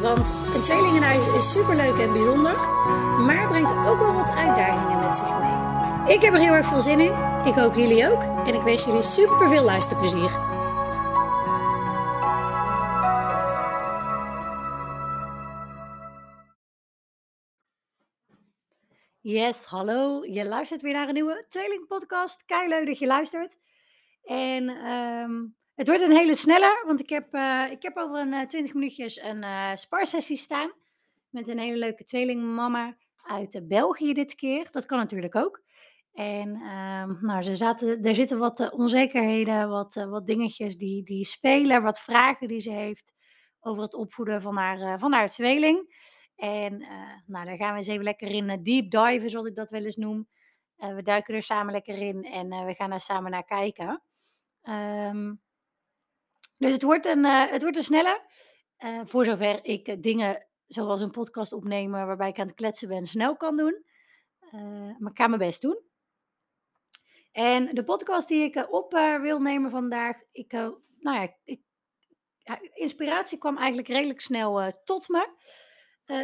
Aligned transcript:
Want 0.00 0.32
een 0.54 0.62
tweelingenhuis 0.62 1.26
is 1.36 1.52
superleuk 1.52 1.98
en 1.98 2.12
bijzonder, 2.12 2.56
maar 3.26 3.48
brengt 3.48 3.72
ook 3.72 3.98
wel 3.98 4.12
wat 4.12 4.30
uitdagingen 4.30 5.00
met 5.00 5.16
zich 5.16 5.38
mee. 5.38 6.14
Ik 6.14 6.22
heb 6.22 6.32
er 6.32 6.40
heel 6.40 6.52
erg 6.52 6.66
veel 6.66 6.80
zin 6.80 7.00
in. 7.00 7.12
Ik 7.44 7.54
hoop 7.54 7.74
jullie 7.74 8.10
ook. 8.10 8.22
En 8.46 8.54
ik 8.54 8.62
wens 8.62 8.84
jullie 8.84 9.02
super 9.02 9.48
veel 9.48 9.64
luisterplezier. 9.64 10.30
Yes, 19.20 19.64
hallo. 19.64 20.24
Je 20.24 20.44
luistert 20.48 20.82
weer 20.82 20.92
naar 20.92 21.08
een 21.08 21.14
nieuwe 21.14 21.44
tweelingpodcast. 21.48 22.44
Kei 22.44 22.68
leuk 22.68 22.86
dat 22.86 22.98
je 22.98 23.06
luistert. 23.06 23.56
En 24.22 24.68
ehm, 24.68 25.32
het 25.78 25.88
wordt 25.88 26.02
een 26.02 26.16
hele 26.16 26.34
snelle, 26.34 26.82
want 26.86 27.00
ik 27.00 27.08
heb, 27.08 27.34
uh, 27.34 27.70
ik 27.70 27.82
heb 27.82 27.96
over 27.96 28.20
een 28.20 28.32
uh, 28.32 28.46
20 28.46 28.74
minuutjes 28.74 29.22
een 29.22 29.42
uh, 29.42 29.74
sparsessie 29.74 30.36
staan. 30.36 30.72
Met 31.30 31.48
een 31.48 31.58
hele 31.58 31.76
leuke 31.76 32.04
tweelingmama 32.04 32.96
uit 33.22 33.60
België 33.68 34.12
dit 34.12 34.34
keer. 34.34 34.68
Dat 34.70 34.86
kan 34.86 34.98
natuurlijk 34.98 35.36
ook. 35.36 35.62
En 36.12 36.48
um, 36.48 37.18
nou, 37.20 37.42
ze 37.42 37.56
zaten, 37.56 38.02
er 38.02 38.14
zitten 38.14 38.38
wat 38.38 38.72
onzekerheden, 38.72 39.68
wat, 39.68 39.94
wat 39.94 40.26
dingetjes 40.26 40.76
die, 40.76 41.02
die 41.02 41.24
spelen, 41.24 41.82
wat 41.82 42.00
vragen 42.00 42.48
die 42.48 42.60
ze 42.60 42.70
heeft 42.70 43.12
over 43.60 43.82
het 43.82 43.94
opvoeden 43.94 44.42
van 44.42 44.56
haar, 44.56 44.98
van 44.98 45.12
haar 45.12 45.28
tweeling. 45.28 46.06
En 46.36 46.78
nou, 47.26 47.44
daar 47.44 47.56
gaan 47.56 47.72
we 47.72 47.78
eens 47.78 47.86
even 47.86 48.04
lekker 48.04 48.28
in 48.28 48.62
deep 48.62 48.90
diven, 48.90 49.30
zoals 49.30 49.48
ik 49.48 49.54
dat 49.54 49.70
wel 49.70 49.84
eens 49.84 49.96
noem. 49.96 50.28
we 50.76 51.02
duiken 51.02 51.34
er 51.34 51.42
samen 51.42 51.72
lekker 51.72 51.98
in 51.98 52.24
en 52.24 52.48
we 52.66 52.74
gaan 52.74 52.90
daar 52.90 53.00
samen 53.00 53.30
naar 53.30 53.44
kijken. 53.44 54.02
Um, 54.62 55.46
dus 56.58 56.72
het 56.72 56.82
wordt 56.82 57.06
een, 57.06 57.24
uh, 57.24 57.50
het 57.50 57.62
wordt 57.62 57.76
een 57.76 57.82
snelle. 57.82 58.26
Uh, 58.78 59.00
voor 59.04 59.24
zover 59.24 59.64
ik 59.64 59.88
uh, 59.88 59.96
dingen 59.98 60.46
zoals 60.66 61.00
een 61.00 61.10
podcast 61.10 61.52
opnemen 61.52 62.06
waarbij 62.06 62.28
ik 62.28 62.38
aan 62.38 62.46
het 62.46 62.56
kletsen 62.56 62.88
ben 62.88 63.06
snel 63.06 63.36
kan 63.36 63.56
doen. 63.56 63.84
maar 64.98 65.10
ik 65.10 65.18
ga 65.18 65.26
mijn 65.26 65.40
best 65.40 65.62
doen. 65.62 65.86
En 67.32 67.68
de 67.68 67.84
podcast 67.84 68.28
die 68.28 68.42
ik 68.42 68.72
op 68.72 68.92
wil 69.20 69.40
nemen 69.40 69.70
vandaag, 69.70 70.16
ik, 70.32 70.52
nou 70.52 70.76
ja, 70.98 71.34
ik, 71.44 71.60
inspiratie 72.74 73.38
kwam 73.38 73.56
eigenlijk 73.56 73.88
redelijk 73.88 74.20
snel 74.20 74.82
tot 74.84 75.08
me. 75.08 75.28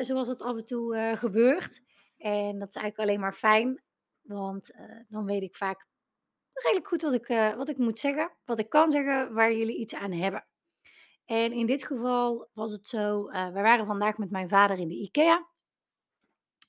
zoals 0.00 0.28
het 0.28 0.42
af 0.42 0.56
en 0.56 0.64
toe 0.64 1.14
gebeurt. 1.18 1.82
En 2.16 2.58
dat 2.58 2.68
is 2.68 2.74
eigenlijk 2.74 2.98
alleen 2.98 3.20
maar 3.20 3.34
fijn, 3.34 3.82
want 4.22 4.72
dan 5.08 5.24
weet 5.24 5.42
ik 5.42 5.56
vaak 5.56 5.86
redelijk 6.54 6.88
goed 6.88 7.02
wat 7.02 7.12
ik, 7.12 7.28
uh, 7.28 7.54
wat 7.54 7.68
ik 7.68 7.78
moet 7.78 7.98
zeggen, 7.98 8.32
wat 8.44 8.58
ik 8.58 8.68
kan 8.68 8.90
zeggen, 8.90 9.32
waar 9.32 9.52
jullie 9.52 9.76
iets 9.76 9.94
aan 9.94 10.12
hebben. 10.12 10.46
En 11.24 11.52
in 11.52 11.66
dit 11.66 11.84
geval 11.84 12.48
was 12.52 12.72
het 12.72 12.88
zo, 12.88 13.30
uh, 13.30 13.46
we 13.46 13.60
waren 13.60 13.86
vandaag 13.86 14.18
met 14.18 14.30
mijn 14.30 14.48
vader 14.48 14.78
in 14.78 14.88
de 14.88 14.94
IKEA. 14.94 15.48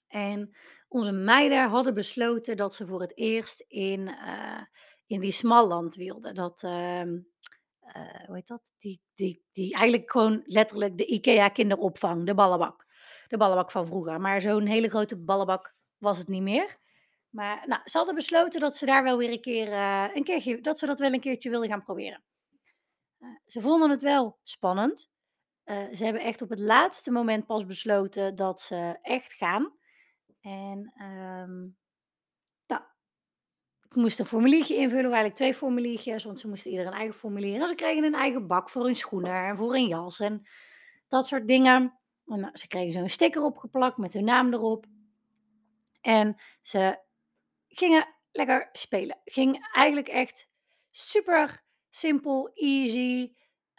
En 0.08 0.56
onze 0.88 1.12
meiden 1.12 1.70
hadden 1.70 1.94
besloten 1.94 2.58
dat 2.58 2.74
ze 2.74 2.88
voor 2.88 3.02
het 3.02 3.18
eerst 3.18 3.66
in, 3.68 4.00
uh, 4.08 4.62
in 5.06 5.20
die 5.20 5.32
Smalland 5.32 5.96
wilden. 5.96 6.36
Dat, 6.36 6.64
uh, 6.64 7.02
hoe 8.26 8.36
heet 8.36 8.48
dat? 8.48 8.72
Die, 8.78 9.02
die, 9.14 9.46
die 9.52 9.74
eigenlijk 9.74 10.12
gewoon 10.12 10.44
letterlijk 10.46 10.98
de 10.98 11.06
IKEA 11.06 11.50
kinderopvang, 11.50 12.26
de 12.26 12.36
ballenbak. 12.36 12.86
De 13.28 13.38
ballenbak 13.38 13.72
van 13.72 13.88
vroeger. 13.88 14.22
Maar 14.22 14.42
zo'n 14.42 14.66
hele 14.66 14.90
grote 14.90 15.18
ballenbak 15.18 15.76
was 15.98 16.18
het 16.18 16.28
niet 16.28 16.42
meer. 16.42 16.78
Maar 17.36 17.64
nou, 17.68 17.82
ze 17.86 17.98
hadden 17.98 18.16
besloten 18.16 18.60
dat 18.60 18.76
ze 18.76 18.86
daar 18.86 19.04
wel 19.04 19.18
weer 19.18 19.32
een 19.32 19.42
keer, 19.42 19.68
uh, 19.68 20.06
een 20.14 20.24
keertje, 20.24 20.62
dat 20.62 20.80
ze 20.80 20.86
dat 20.86 21.00
wel 21.00 21.14
een 21.14 21.20
keertje 21.20 21.50
wilden 21.50 21.70
gaan 21.70 21.84
proberen. 21.84 22.24
Uh, 23.20 23.30
ze 23.46 23.62
vonden 23.62 23.90
het 23.90 24.02
wel 24.02 24.40
spannend. 24.44 25.10
Uh, 25.66 25.94
ze 25.94 26.04
hebben 26.04 26.22
echt 26.22 26.42
op 26.42 26.50
het 26.50 26.60
laatste 26.60 27.12
moment 27.12 27.46
pas 27.46 27.66
besloten 27.66 28.36
dat 28.36 28.62
ze 28.62 28.98
echt 29.02 29.34
gaan. 29.34 29.74
En 30.42 30.94
um, 31.02 31.78
nou, 32.68 32.82
ik 33.90 33.96
moest 33.96 34.20
een 34.20 34.26
formuliertje 34.26 34.76
invullen, 34.76 35.04
eigenlijk 35.04 35.36
twee 35.36 35.54
formuliertjes, 35.54 36.24
want 36.24 36.40
ze 36.40 36.48
moesten 36.48 36.72
ieder 36.72 36.86
een 36.86 36.94
eigen 36.94 37.16
formulier. 37.16 37.62
En 37.62 37.68
ze 37.68 37.76
kregen 37.76 38.04
een 38.04 38.16
eigen 38.16 38.48
bak 38.48 38.70
voor 38.70 38.86
hun 38.86 38.96
schoenen 38.96 39.46
en 39.48 39.58
voor 39.58 39.74
hun 39.74 39.88
jas 39.88 40.20
en 40.20 40.48
dat 41.08 41.28
soort 41.28 41.48
dingen. 41.48 42.00
En, 42.26 42.40
nou, 42.40 42.58
ze 42.58 42.68
kregen 42.68 42.92
zo'n 42.92 43.10
sticker 43.10 43.44
opgeplakt 43.44 43.98
met 43.98 44.14
hun 44.14 44.26
naam 44.26 44.54
erop. 44.54 44.86
En 46.02 46.36
ze 46.62 47.04
gingen 47.78 48.16
lekker 48.32 48.70
spelen. 48.72 49.22
Ging 49.26 49.70
eigenlijk 49.74 50.08
echt 50.08 50.50
super 50.92 51.64
simpel, 51.90 52.52
easy. 52.54 53.34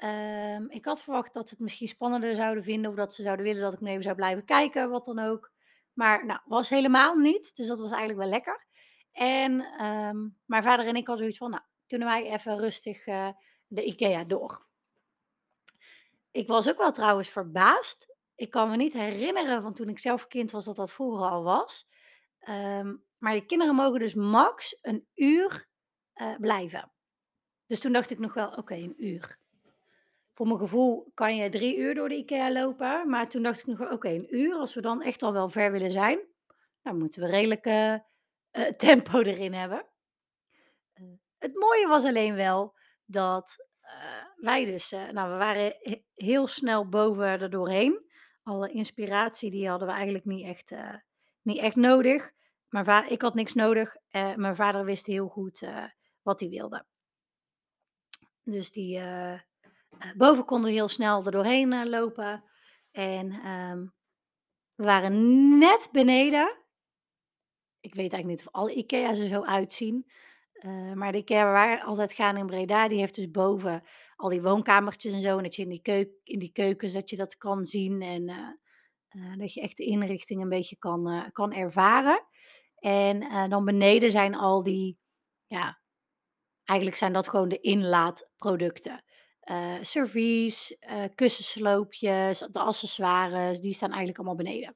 Um, 0.04 0.70
ik 0.70 0.84
had 0.84 1.02
verwacht 1.02 1.32
dat 1.32 1.48
ze 1.48 1.54
het 1.54 1.62
misschien 1.62 1.88
spannender 1.88 2.34
zouden 2.34 2.64
vinden. 2.64 2.90
Of 2.90 2.96
dat 2.96 3.14
ze 3.14 3.22
zouden 3.22 3.44
willen 3.44 3.62
dat 3.62 3.72
ik 3.72 3.80
nog 3.80 3.90
even 3.90 4.02
zou 4.02 4.16
blijven 4.16 4.44
kijken, 4.44 4.90
wat 4.90 5.04
dan 5.04 5.18
ook. 5.18 5.52
Maar 5.92 6.26
nou, 6.26 6.40
was 6.44 6.70
helemaal 6.70 7.14
niet. 7.14 7.56
Dus 7.56 7.66
dat 7.66 7.78
was 7.78 7.90
eigenlijk 7.90 8.18
wel 8.18 8.28
lekker. 8.28 8.66
En 9.12 9.84
um, 9.84 10.38
mijn 10.44 10.62
vader 10.62 10.86
en 10.86 10.96
ik 10.96 11.06
hadden 11.06 11.24
zoiets 11.24 11.38
van, 11.38 11.50
nou, 11.50 11.62
kunnen 11.86 12.08
wij 12.08 12.32
even 12.32 12.58
rustig 12.58 13.06
uh, 13.06 13.28
de 13.66 13.84
IKEA 13.84 14.24
door. 14.24 14.66
Ik 16.30 16.48
was 16.48 16.68
ook 16.68 16.78
wel 16.78 16.92
trouwens 16.92 17.28
verbaasd. 17.28 18.14
Ik 18.34 18.50
kan 18.50 18.70
me 18.70 18.76
niet 18.76 18.92
herinneren 18.92 19.62
van 19.62 19.74
toen 19.74 19.88
ik 19.88 19.98
zelf 19.98 20.26
kind 20.26 20.50
was 20.50 20.64
dat 20.64 20.76
dat 20.76 20.92
vroeger 20.92 21.28
al 21.30 21.42
was. 21.42 21.88
Um, 22.48 23.04
maar 23.18 23.34
je 23.34 23.46
kinderen 23.46 23.74
mogen 23.74 24.00
dus 24.00 24.14
max 24.14 24.78
een 24.82 25.06
uur 25.14 25.68
uh, 26.14 26.36
blijven. 26.36 26.92
Dus 27.66 27.80
toen 27.80 27.92
dacht 27.92 28.10
ik 28.10 28.18
nog 28.18 28.34
wel, 28.34 28.48
oké, 28.48 28.74
een 28.74 29.04
uur. 29.04 29.38
Voor 30.32 30.46
mijn 30.46 30.58
gevoel 30.58 31.10
kan 31.14 31.36
je 31.36 31.48
drie 31.48 31.76
uur 31.76 31.94
door 31.94 32.08
de 32.08 32.16
IKEA 32.16 32.52
lopen. 32.52 33.08
Maar 33.08 33.28
toen 33.28 33.42
dacht 33.42 33.60
ik 33.60 33.66
nog 33.66 33.78
wel, 33.78 33.90
oké, 33.90 34.08
een 34.08 34.36
uur. 34.36 34.54
Als 34.54 34.74
we 34.74 34.80
dan 34.80 35.02
echt 35.02 35.22
al 35.22 35.32
wel 35.32 35.48
ver 35.48 35.72
willen 35.72 35.90
zijn, 35.90 36.18
dan 36.82 36.98
moeten 36.98 37.22
we 37.22 37.28
redelijk 37.28 37.66
uh, 37.66 37.92
uh, 37.92 38.00
tempo 38.86 39.20
erin 39.20 39.52
hebben. 39.52 39.86
het 41.38 41.54
mooie 41.54 41.86
was 41.86 42.04
alleen 42.04 42.34
wel 42.34 42.74
dat 43.04 43.66
wij 44.36 44.64
dus, 44.64 44.90
nou, 44.90 45.32
we 45.32 45.36
waren 45.36 45.76
heel 46.14 46.46
snel 46.46 46.88
boven 46.88 47.26
er 47.26 47.50
doorheen. 47.50 48.04
Alle 48.42 48.70
inspiratie, 48.70 49.50
die 49.50 49.68
hadden 49.68 49.88
we 49.88 49.94
eigenlijk 49.94 50.24
niet 50.24 50.46
echt, 50.46 50.74
niet 51.42 51.58
echt 51.58 51.76
nodig. 51.76 52.34
Mijn 52.68 52.84
va 52.84 53.08
ik 53.08 53.22
had 53.22 53.34
niks 53.34 53.54
nodig. 53.54 53.96
Uh, 54.10 54.34
mijn 54.34 54.56
vader 54.56 54.84
wist 54.84 55.06
heel 55.06 55.28
goed 55.28 55.62
uh, 55.62 55.84
wat 56.22 56.40
hij 56.40 56.48
wilde. 56.48 56.84
Dus 58.42 58.70
die 58.70 58.98
uh, 58.98 59.40
boven 60.16 60.44
konden 60.44 60.70
heel 60.70 60.88
snel 60.88 61.24
er 61.24 61.30
doorheen 61.30 61.88
lopen. 61.88 62.44
En 62.90 63.46
um, 63.46 63.94
we 64.74 64.84
waren 64.84 65.58
net 65.58 65.88
beneden. 65.92 66.64
Ik 67.80 67.94
weet 67.94 68.12
eigenlijk 68.12 68.26
niet 68.26 68.46
of 68.46 68.52
alle 68.52 68.74
IKEA's 68.74 69.18
er 69.18 69.28
zo 69.28 69.42
uitzien. 69.42 70.10
maar 70.94 71.12
de 71.12 71.18
IKEA 71.18 71.44
waar 71.44 71.76
we 71.76 71.84
altijd 71.84 72.12
gaan 72.12 72.36
in 72.36 72.46
Breda, 72.46 72.88
die 72.88 72.98
heeft 72.98 73.14
dus 73.14 73.30
boven 73.30 73.82
al 74.16 74.28
die 74.28 74.42
woonkamertjes 74.42 75.12
en 75.12 75.20
zo. 75.20 75.36
En 75.36 75.42
dat 75.42 75.54
je 75.54 75.62
in 75.62 75.68
die, 75.68 75.82
keuk 75.82 76.08
in 76.22 76.38
die 76.38 76.52
keukens 76.52 76.92
dat 76.92 77.10
je 77.10 77.16
dat 77.16 77.36
kan 77.36 77.66
zien. 77.66 78.02
En 78.02 78.26
dat 79.38 79.54
je 79.54 79.60
echt 79.60 79.76
de 79.76 79.84
inrichting 79.84 80.42
een 80.42 80.48
beetje 80.48 80.76
kan, 80.76 81.30
kan 81.32 81.52
ervaren. 81.52 82.26
En 82.86 83.22
uh, 83.22 83.48
dan 83.48 83.64
beneden 83.64 84.10
zijn 84.10 84.34
al 84.34 84.62
die, 84.62 84.98
ja, 85.46 85.80
eigenlijk 86.64 86.98
zijn 86.98 87.12
dat 87.12 87.28
gewoon 87.28 87.48
de 87.48 87.60
inlaatproducten. 87.60 89.04
Uh, 89.44 89.74
servies, 89.80 90.76
uh, 90.80 91.04
kussensloopjes, 91.14 92.38
de 92.38 92.58
accessoires, 92.58 93.60
die 93.60 93.72
staan 93.72 93.88
eigenlijk 93.88 94.18
allemaal 94.18 94.36
beneden. 94.36 94.68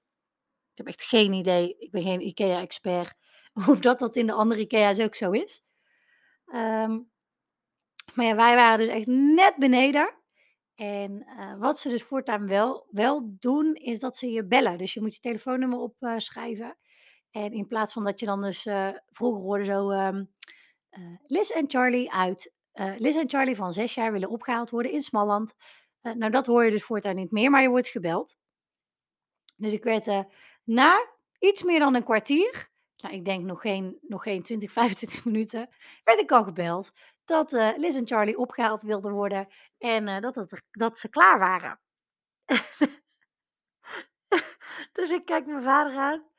Ik 0.71 0.77
heb 0.77 0.87
echt 0.87 1.03
geen 1.03 1.33
idee, 1.33 1.77
ik 1.79 1.91
ben 1.91 2.03
geen 2.03 2.27
IKEA-expert, 2.27 3.15
of 3.69 3.81
dat 3.81 3.99
dat 3.99 4.17
in 4.17 4.27
de 4.27 4.33
andere 4.33 4.61
IKEA's 4.61 5.01
ook 5.01 5.15
zo 5.15 5.31
is. 5.31 5.63
Um, 6.47 7.11
maar 8.15 8.27
ja, 8.27 8.35
wij 8.35 8.55
waren 8.55 8.79
dus 8.79 8.89
echt 8.89 9.07
net 9.07 9.55
beneden. 9.57 10.15
En 10.75 11.27
wat 11.59 11.79
ze 11.79 11.89
dus 11.89 12.03
voortaan 12.03 12.47
wel, 12.47 12.87
wel 12.91 13.37
doen, 13.39 13.75
is 13.75 13.99
dat 13.99 14.17
ze 14.17 14.31
je 14.31 14.47
bellen. 14.47 14.79
Dus 14.79 14.95
je 14.95 15.01
moet 15.01 15.15
je 15.15 15.21
telefoonnummer 15.21 15.79
opschrijven. 15.79 16.79
En 17.31 17.53
in 17.53 17.67
plaats 17.67 17.93
van 17.93 18.05
dat 18.05 18.21
je 18.21 18.27
dan 18.27 18.43
dus 18.43 18.67
uh, 18.67 18.91
vroeger 19.11 19.43
hoorde 19.43 19.65
zo 19.65 19.91
um, 19.91 20.31
uh, 20.91 21.17
Liz 21.27 21.51
en 21.51 21.71
Charlie 21.71 22.13
uit 22.13 22.53
uh, 22.75 22.93
Liz 22.97 23.17
en 23.17 23.31
Charlie 23.31 23.57
van 23.57 23.73
zes 23.73 23.95
jaar 23.95 24.13
willen 24.13 24.29
opgehaald 24.29 24.71
worden 24.71 24.93
in 24.93 25.03
Smalland. 25.03 25.55
nou, 26.01 26.31
dat 26.31 26.47
hoor 26.47 26.65
je 26.65 26.71
dus 26.71 26.85
voortaan 26.85 27.15
niet 27.15 27.31
meer, 27.31 27.51
maar 27.51 27.63
je 27.63 27.69
wordt 27.69 27.89
gebeld. 27.89 28.37
Dus 29.57 29.73
ik 29.73 29.85
werd 29.85 30.27
na 30.65 31.09
iets 31.39 31.63
meer 31.63 31.79
dan 31.79 31.95
een 31.95 32.05
kwartier, 32.05 32.69
nou, 32.97 33.15
ik 33.15 33.25
denk 33.25 33.45
nog 33.45 33.61
geen, 33.61 33.99
nog 34.03 34.23
geen 34.23 34.43
20, 34.43 34.73
25 34.73 35.25
minuten, 35.31 35.69
werd 36.05 36.21
ik 36.21 36.33
al 36.33 36.45
gebeld 36.45 36.91
dat 37.25 37.53
Liz 37.53 37.97
en 37.97 38.07
Charlie 38.07 38.39
opgehaald 38.39 38.83
wilden 38.83 39.13
worden 39.13 39.49
en 39.79 40.21
dat, 40.21 40.63
dat 40.71 40.99
ze 40.99 41.09
klaar 41.09 41.39
waren. 41.39 41.81
dus 44.93 45.11
ik 45.11 45.25
kijk 45.25 45.47
mijn 45.47 45.63
vader 45.63 45.97
aan. 45.97 46.31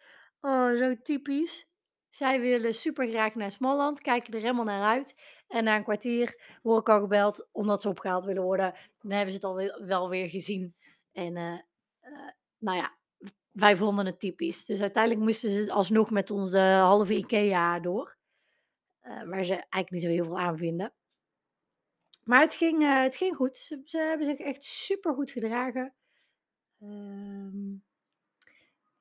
Oh, 0.42 0.76
zo 0.76 0.96
typisch. 1.02 1.70
Zij 2.10 2.40
willen 2.40 2.74
super 2.74 3.08
graag 3.08 3.36
naar 3.36 3.52
Smalland, 3.52 4.02
kijken 4.02 4.34
er 4.34 4.40
helemaal 4.40 4.66
naar 4.66 4.84
uit. 4.84 5.16
En 5.48 5.64
na 5.64 5.76
een 5.76 5.84
kwartier 5.84 6.60
word 6.62 6.80
ik 6.80 6.90
al 6.90 7.00
gebeld 7.00 7.48
omdat 7.52 7.82
ze 7.82 7.90
opgehaald 7.90 8.24
willen 8.24 8.44
worden. 8.44 8.74
Dan 9.02 9.12
hebben 9.12 9.34
ze 9.34 9.36
het 9.36 9.44
al 9.44 9.86
wel 9.88 10.10
weer 10.10 10.30
gezien. 10.30 10.76
En 11.12 11.36
uh, 11.36 11.60
uh, 12.04 12.30
nou 12.58 12.78
ja, 12.78 12.98
wij 13.52 13.76
vonden 13.76 14.06
het 14.06 14.20
typisch. 14.20 14.66
Dus 14.66 14.82
uiteindelijk 14.82 15.24
moesten 15.24 15.50
ze 15.50 15.72
alsnog 15.72 16.10
met 16.10 16.32
ons 16.32 16.52
de 16.52 16.60
halve 16.60 17.16
IKEA 17.16 17.80
door. 17.80 18.18
Uh, 19.04 19.24
waar 19.24 19.44
ze 19.44 19.54
eigenlijk 19.54 19.92
niet 19.92 20.02
zo 20.02 20.08
heel 20.08 20.26
veel 20.26 20.40
aan 20.40 20.58
vinden. 20.58 20.94
Maar 22.24 22.42
het 22.42 22.54
ging, 22.54 23.04
het 23.04 23.16
ging 23.16 23.36
goed. 23.36 23.58
Ze, 23.58 23.82
ze, 23.84 23.98
hebben 23.98 24.26
zich 24.26 24.38
echt 24.38 24.64
super 24.64 25.14
goed 25.14 25.32
gedragen. 25.32 25.94
Ehm, 26.80 27.74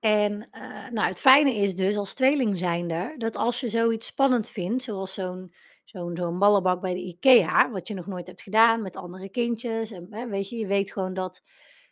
en 0.00 0.48
uh, 0.52 0.88
nou, 0.90 1.08
het 1.08 1.20
fijne 1.20 1.54
is 1.54 1.74
dus 1.74 1.96
als 1.96 2.14
tweeling 2.14 2.58
zijnde 2.58 3.14
dat 3.18 3.36
als 3.36 3.60
je 3.60 3.68
zoiets 3.68 4.06
spannend 4.06 4.48
vindt, 4.48 4.82
zoals 4.82 5.14
zo'n 5.14 5.54
zo'n 5.84 6.16
zo'n 6.16 6.38
ballenbak 6.38 6.80
bij 6.80 6.94
de 6.94 7.00
IKEA, 7.00 7.70
wat 7.70 7.88
je 7.88 7.94
nog 7.94 8.06
nooit 8.06 8.26
hebt 8.26 8.42
gedaan 8.42 8.82
met 8.82 8.96
andere 8.96 9.28
kindjes, 9.28 9.90
en 9.90 10.06
hè, 10.10 10.28
weet 10.28 10.48
je, 10.48 10.56
je 10.56 10.66
weet 10.66 10.92
gewoon 10.92 11.14
dat, 11.14 11.42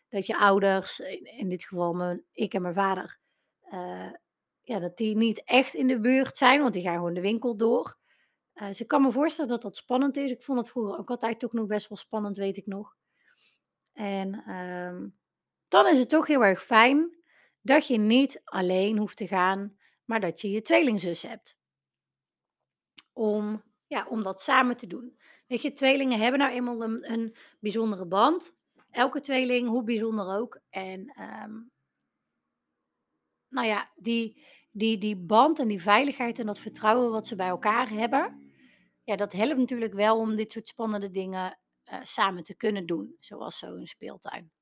dat 0.08 0.26
je 0.26 0.38
ouders, 0.38 1.00
in, 1.22 1.48
dit 1.48 1.64
geval 1.64 1.92
mijn, 1.92 2.24
ik 2.32 2.54
en 2.54 2.62
mijn 2.62 2.74
vader, 2.74 3.18
uh, 3.72 4.12
ja, 4.62 4.78
dat 4.78 4.96
die 4.96 5.16
niet 5.16 5.44
echt 5.44 5.74
in 5.74 5.86
de 5.86 6.00
buurt 6.00 6.36
zijn, 6.36 6.60
want 6.60 6.72
die 6.72 6.82
gaan 6.82 6.94
gewoon 6.94 7.14
de 7.14 7.20
winkel 7.20 7.56
door. 7.56 7.98
Uh, 8.54 8.66
dus 8.66 8.80
ik 8.80 8.88
kan 8.88 9.02
me 9.02 9.12
voorstellen 9.12 9.50
dat 9.50 9.62
dat 9.62 9.76
spannend 9.76 10.16
is. 10.16 10.30
Ik 10.30 10.42
vond 10.42 10.58
het 10.58 10.68
vroeger 10.68 10.98
ook 10.98 11.10
altijd 11.10 11.38
toch 11.38 11.52
nog 11.52 11.66
best 11.66 11.88
wel 11.88 11.98
spannend, 11.98 12.36
weet 12.36 12.56
ik 12.56 12.66
nog. 12.66 12.96
En 13.92 14.50
um, 14.50 15.18
dan 15.68 15.86
is 15.86 15.98
het 15.98 16.08
toch 16.08 16.26
heel 16.26 16.44
erg 16.44 16.64
fijn 16.64 17.17
dat 17.60 17.86
je 17.86 17.98
niet 17.98 18.40
alleen 18.44 18.98
hoeft 18.98 19.16
te 19.16 19.26
gaan, 19.26 19.78
maar 20.04 20.20
dat 20.20 20.40
je 20.40 20.50
je 20.50 20.62
tweelingzus 20.62 21.22
hebt. 21.22 21.56
Om, 23.12 23.62
ja, 23.86 24.06
om 24.06 24.22
dat 24.22 24.40
samen 24.40 24.76
te 24.76 24.86
doen. 24.86 25.18
Weet 25.46 25.62
je, 25.62 25.72
tweelingen 25.72 26.18
hebben 26.18 26.40
nou 26.40 26.52
eenmaal 26.52 26.82
een, 26.82 27.12
een 27.12 27.36
bijzondere 27.60 28.06
band. 28.06 28.56
Elke 28.90 29.20
tweeling, 29.20 29.68
hoe 29.68 29.84
bijzonder 29.84 30.38
ook. 30.38 30.60
En 30.70 31.22
um, 31.22 31.70
nou 33.48 33.66
ja, 33.66 33.90
die, 33.96 34.44
die, 34.70 34.98
die 34.98 35.16
band 35.16 35.58
en 35.58 35.68
die 35.68 35.82
veiligheid 35.82 36.38
en 36.38 36.46
dat 36.46 36.58
vertrouwen 36.58 37.10
wat 37.10 37.26
ze 37.26 37.36
bij 37.36 37.48
elkaar 37.48 37.88
hebben, 37.88 38.52
ja, 39.04 39.16
dat 39.16 39.32
helpt 39.32 39.58
natuurlijk 39.58 39.94
wel 39.94 40.18
om 40.18 40.36
dit 40.36 40.52
soort 40.52 40.68
spannende 40.68 41.10
dingen 41.10 41.58
uh, 41.92 41.98
samen 42.02 42.42
te 42.42 42.56
kunnen 42.56 42.86
doen, 42.86 43.16
zoals 43.18 43.58
zo'n 43.58 43.86
speeltuin 43.86 44.52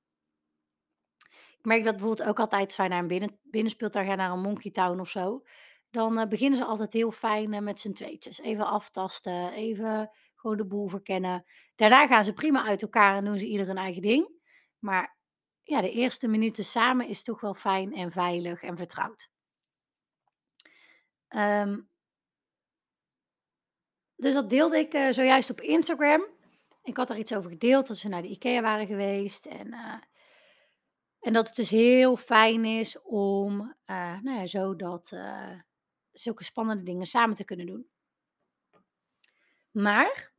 merk 1.66 1.84
dat 1.84 1.96
bijvoorbeeld 1.96 2.28
ook 2.28 2.40
altijd 2.40 2.66
als 2.66 2.76
wij 2.76 2.88
naar 2.88 2.98
een 2.98 3.06
binnen, 3.06 3.38
binnenspeeltuin 3.42 4.06
gaan, 4.06 4.16
naar 4.16 4.30
een 4.30 4.40
Monkey 4.40 4.70
Town 4.70 5.00
of 5.00 5.08
zo. 5.08 5.42
Dan 5.90 6.18
uh, 6.18 6.26
beginnen 6.26 6.58
ze 6.58 6.64
altijd 6.64 6.92
heel 6.92 7.10
fijn 7.10 7.52
uh, 7.52 7.60
met 7.60 7.80
z'n 7.80 7.92
tweetjes. 7.92 8.40
Even 8.40 8.66
aftasten, 8.66 9.52
even 9.52 10.10
gewoon 10.34 10.56
de 10.56 10.66
boel 10.66 10.88
verkennen. 10.88 11.44
Daarna 11.74 12.06
gaan 12.06 12.24
ze 12.24 12.32
prima 12.32 12.64
uit 12.64 12.82
elkaar 12.82 13.16
en 13.16 13.24
doen 13.24 13.38
ze 13.38 13.46
ieder 13.46 13.68
een 13.68 13.76
eigen 13.76 14.02
ding. 14.02 14.28
Maar 14.78 15.16
ja, 15.62 15.80
de 15.80 15.90
eerste 15.90 16.28
minuten 16.28 16.64
samen 16.64 17.08
is 17.08 17.22
toch 17.22 17.40
wel 17.40 17.54
fijn 17.54 17.94
en 17.94 18.12
veilig 18.12 18.62
en 18.62 18.76
vertrouwd. 18.76 19.28
Um, 21.28 21.88
dus 24.16 24.34
dat 24.34 24.50
deelde 24.50 24.78
ik 24.78 24.94
uh, 24.94 25.12
zojuist 25.12 25.50
op 25.50 25.60
Instagram. 25.60 26.26
Ik 26.82 26.96
had 26.96 27.10
er 27.10 27.16
iets 27.16 27.34
over 27.34 27.50
gedeeld 27.50 27.86
dat 27.86 27.96
ze 27.96 28.08
naar 28.08 28.22
de 28.22 28.28
IKEA 28.28 28.60
waren 28.60 28.86
geweest. 28.86 29.46
En 29.46 29.74
en 31.26 31.32
dat 31.32 31.46
het 31.46 31.56
dus 31.56 31.70
heel 31.70 32.16
fijn 32.16 32.64
is 32.64 33.02
om, 33.02 33.60
uh, 33.86 34.20
nou 34.20 34.38
ja, 34.38 34.46
zo 34.46 34.76
dat, 34.76 35.10
uh, 35.14 35.60
zulke 36.12 36.44
spannende 36.44 36.82
dingen 36.82 37.06
samen 37.06 37.36
te 37.36 37.44
kunnen 37.44 37.66
doen. 37.66 37.88
Maar 39.70 40.32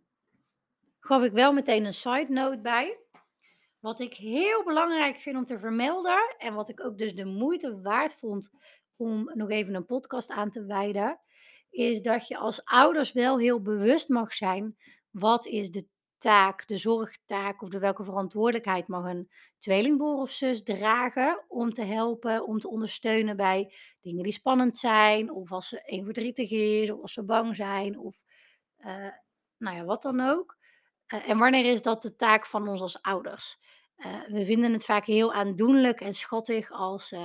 gaf 0.99 1.23
ik 1.23 1.31
wel 1.31 1.53
meteen 1.53 1.85
een 1.85 1.93
side 1.93 2.27
note 2.29 2.59
bij. 2.59 2.99
Wat 3.79 3.99
ik 3.99 4.13
heel 4.13 4.63
belangrijk 4.63 5.17
vind 5.17 5.37
om 5.37 5.45
te 5.45 5.59
vermelden 5.59 6.35
en 6.37 6.53
wat 6.53 6.69
ik 6.69 6.83
ook 6.83 6.97
dus 6.97 7.15
de 7.15 7.25
moeite 7.25 7.81
waard 7.81 8.13
vond 8.13 8.49
om 8.95 9.31
nog 9.33 9.49
even 9.49 9.75
een 9.75 9.85
podcast 9.85 10.29
aan 10.29 10.49
te 10.49 10.65
wijden, 10.65 11.19
is 11.69 12.01
dat 12.01 12.27
je 12.27 12.37
als 12.37 12.65
ouders 12.65 13.11
wel 13.11 13.39
heel 13.39 13.61
bewust 13.61 14.09
mag 14.09 14.33
zijn 14.33 14.77
wat 15.09 15.45
is 15.45 15.71
de 15.71 15.87
taak, 16.17 16.67
de 16.67 16.77
zorgtaak 16.77 17.61
of 17.61 17.69
de 17.69 17.79
welke 17.79 18.03
verantwoordelijkheid 18.03 18.87
mag 18.87 19.05
een 19.05 19.29
tweelingbroer 19.57 20.17
of 20.17 20.31
zus 20.31 20.63
dragen 20.63 21.43
om 21.47 21.73
te 21.73 21.83
helpen, 21.83 22.45
om 22.45 22.59
te 22.59 22.69
ondersteunen 22.69 23.35
bij 23.37 23.73
dingen 24.01 24.23
die 24.23 24.31
spannend 24.31 24.77
zijn, 24.77 25.31
of 25.31 25.51
als 25.51 25.67
ze 25.67 25.81
een 25.85 26.03
verdrietig 26.03 26.51
is, 26.51 26.91
of 26.91 27.01
als 27.01 27.13
ze 27.13 27.25
bang 27.25 27.55
zijn, 27.55 27.99
of 27.99 28.23
uh, 28.79 29.09
nou 29.57 29.75
ja, 29.75 29.83
wat 29.83 30.01
dan 30.01 30.19
ook. 30.19 30.57
Uh, 31.07 31.29
en 31.29 31.37
wanneer 31.37 31.65
is 31.65 31.81
dat 31.81 32.01
de 32.01 32.15
taak 32.15 32.45
van 32.45 32.67
ons 32.67 32.81
als 32.81 33.01
ouders? 33.01 33.59
Uh, 33.97 34.25
we 34.27 34.45
vinden 34.45 34.73
het 34.73 34.85
vaak 34.85 35.05
heel 35.05 35.33
aandoenlijk 35.33 36.01
en 36.01 36.13
schattig 36.13 36.71
als 36.71 37.15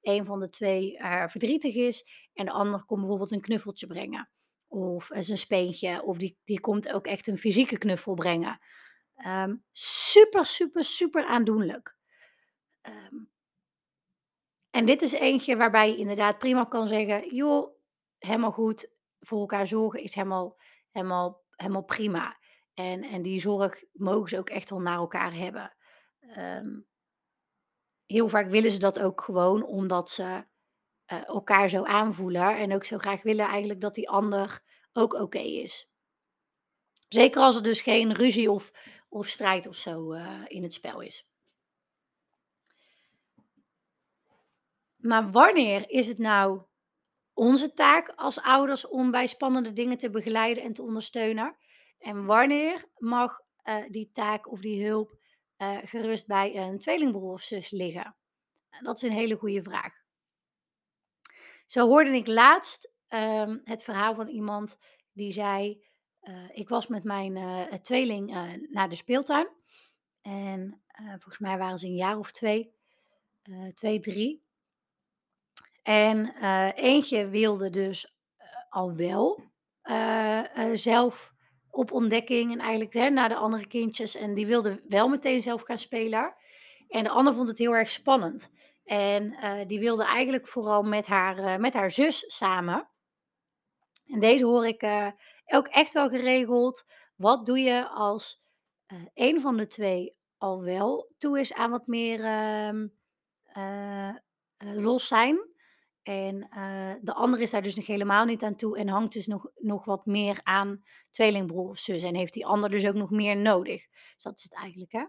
een 0.00 0.24
van 0.24 0.40
de 0.40 0.48
twee 0.48 0.98
verdrietig 1.26 1.74
is 1.74 2.28
en 2.34 2.44
de 2.44 2.52
ander 2.52 2.84
komt 2.84 3.00
bijvoorbeeld 3.00 3.32
een 3.32 3.40
knuffeltje 3.40 3.86
brengen. 3.86 4.28
Of 4.68 5.10
is 5.10 5.28
een 5.28 5.38
speentje. 5.38 6.02
Of 6.02 6.18
die, 6.18 6.38
die 6.44 6.60
komt 6.60 6.92
ook 6.92 7.06
echt 7.06 7.26
een 7.26 7.38
fysieke 7.38 7.78
knuffel 7.78 8.14
brengen. 8.14 8.60
Um, 9.26 9.64
super, 9.72 10.46
super, 10.46 10.84
super 10.84 11.24
aandoenlijk. 11.24 11.96
Um, 12.82 13.30
en 14.70 14.84
dit 14.84 15.02
is 15.02 15.12
eentje 15.12 15.56
waarbij 15.56 15.90
je 15.90 15.96
inderdaad 15.96 16.38
prima 16.38 16.64
kan 16.64 16.88
zeggen: 16.88 17.34
joh, 17.34 17.76
helemaal 18.18 18.52
goed. 18.52 18.90
Voor 19.20 19.40
elkaar 19.40 19.66
zorgen 19.66 20.02
is 20.02 20.14
helemaal, 20.14 20.60
helemaal, 20.90 21.44
helemaal 21.50 21.84
prima. 21.84 22.38
En, 22.74 23.02
en 23.02 23.22
die 23.22 23.40
zorg 23.40 23.84
mogen 23.92 24.28
ze 24.28 24.38
ook 24.38 24.50
echt 24.50 24.70
wel 24.70 24.80
naar 24.80 24.96
elkaar 24.96 25.34
hebben. 25.34 25.76
Um, 26.36 26.86
heel 28.06 28.28
vaak 28.28 28.48
willen 28.50 28.70
ze 28.70 28.78
dat 28.78 28.98
ook 28.98 29.20
gewoon 29.20 29.64
omdat 29.64 30.10
ze 30.10 30.44
uh, 31.12 31.28
elkaar 31.28 31.68
zo 31.68 31.82
aanvoelen. 31.82 32.56
En 32.56 32.74
ook 32.74 32.84
zo 32.84 32.98
graag 32.98 33.22
willen 33.22 33.46
eigenlijk 33.46 33.80
dat 33.80 33.94
die 33.94 34.08
ander 34.08 34.62
ook 34.92 35.12
oké 35.12 35.38
is. 35.38 35.90
Zeker 37.08 37.40
als 37.40 37.56
er 37.56 37.62
dus 37.62 37.80
geen 37.80 38.14
ruzie 38.14 38.50
of, 38.50 38.72
of 39.08 39.26
strijd 39.26 39.66
of 39.66 39.76
zo 39.76 40.12
uh, 40.12 40.42
in 40.46 40.62
het 40.62 40.72
spel 40.72 41.00
is. 41.00 41.28
Maar 44.96 45.30
wanneer 45.30 45.90
is 45.90 46.06
het 46.06 46.18
nou 46.18 46.60
onze 47.34 47.72
taak 47.72 48.12
als 48.16 48.40
ouders 48.40 48.86
om 48.86 49.10
bij 49.10 49.26
spannende 49.26 49.72
dingen 49.72 49.98
te 49.98 50.10
begeleiden 50.10 50.62
en 50.62 50.72
te 50.72 50.82
ondersteunen? 50.82 51.56
En 51.98 52.24
wanneer 52.24 52.84
mag 52.96 53.40
uh, 53.64 53.84
die 53.88 54.10
taak 54.12 54.50
of 54.50 54.60
die 54.60 54.86
hulp 54.86 55.14
gerust 55.84 56.26
bij 56.26 56.56
een 56.56 56.78
tweelingbroer 56.78 57.32
of 57.32 57.42
zus 57.42 57.70
liggen? 57.70 58.16
Dat 58.80 58.96
is 58.96 59.02
een 59.02 59.16
hele 59.16 59.36
goede 59.36 59.62
vraag. 59.62 60.05
Zo 61.66 61.86
hoorde 61.86 62.10
ik 62.10 62.26
laatst 62.26 62.90
um, 63.08 63.60
het 63.64 63.82
verhaal 63.82 64.14
van 64.14 64.28
iemand 64.28 64.76
die 65.12 65.32
zei: 65.32 65.84
uh, 66.22 66.48
Ik 66.52 66.68
was 66.68 66.86
met 66.86 67.04
mijn 67.04 67.36
uh, 67.36 67.62
tweeling 67.62 68.30
uh, 68.30 68.52
naar 68.70 68.88
de 68.88 68.94
speeltuin. 68.94 69.48
En 70.22 70.80
volgens 71.08 71.38
mij 71.38 71.58
waren 71.58 71.78
ze 71.78 71.86
een 71.86 71.94
jaar 71.94 72.18
of 72.18 72.32
twee, 72.32 72.74
twee, 73.74 74.00
drie. 74.00 74.44
En 75.82 76.34
eentje 76.74 77.28
wilde 77.28 77.70
dus 77.70 78.14
al 78.68 78.94
wel 78.94 79.42
zelf 80.72 81.32
op 81.70 81.92
ontdekking 81.92 82.52
en 82.52 82.58
eigenlijk 82.58 82.92
hè, 82.92 83.10
naar 83.10 83.28
de 83.28 83.34
andere 83.34 83.66
kindjes. 83.66 84.14
En 84.14 84.34
die 84.34 84.46
wilde 84.46 84.82
wel 84.88 85.08
meteen 85.08 85.42
zelf 85.42 85.62
gaan 85.62 85.78
spelen. 85.78 86.34
En 86.88 87.02
de 87.02 87.10
ander 87.10 87.34
vond 87.34 87.48
het 87.48 87.58
heel 87.58 87.74
erg 87.74 87.90
spannend. 87.90 88.50
En 88.86 89.32
uh, 89.32 89.66
die 89.66 89.78
wilde 89.78 90.04
eigenlijk 90.04 90.48
vooral 90.48 90.82
met 90.82 91.06
haar, 91.06 91.38
uh, 91.38 91.56
met 91.56 91.74
haar 91.74 91.90
zus 91.90 92.24
samen. 92.36 92.88
En 94.06 94.20
deze 94.20 94.44
hoor 94.44 94.66
ik 94.66 94.82
uh, 94.82 95.10
ook 95.46 95.66
echt 95.66 95.92
wel 95.92 96.08
geregeld. 96.08 96.84
Wat 97.16 97.46
doe 97.46 97.58
je 97.58 97.88
als 97.88 98.44
een 99.14 99.40
van 99.40 99.56
de 99.56 99.66
twee 99.66 100.16
al 100.38 100.62
wel 100.62 101.12
toe 101.18 101.40
is 101.40 101.52
aan 101.52 101.70
wat 101.70 101.86
meer 101.86 102.24
ehm, 102.24 102.86
los 104.58 105.06
zijn? 105.06 105.54
En 106.02 106.38
de 107.02 107.14
andere 107.14 107.42
is 107.42 107.50
daar 107.50 107.62
dus 107.62 107.76
nog 107.76 107.86
helemaal 107.86 108.24
niet 108.24 108.42
aan 108.42 108.56
toe 108.56 108.78
en 108.78 108.88
hangt 108.88 109.12
dus 109.12 109.26
nog, 109.26 109.50
nog 109.54 109.84
wat 109.84 110.06
meer 110.06 110.40
aan 110.42 110.84
tweelingbroer 111.10 111.68
of 111.68 111.78
zus. 111.78 112.02
En 112.02 112.14
heeft 112.14 112.32
die 112.32 112.46
ander 112.46 112.70
dus 112.70 112.86
ook 112.86 112.94
nog 112.94 113.10
meer 113.10 113.36
nodig. 113.36 113.88
Dus 113.88 114.22
dat 114.22 114.36
is 114.36 114.42
het 114.42 114.54
eigenlijk, 114.54 114.92
hè? 114.92 115.04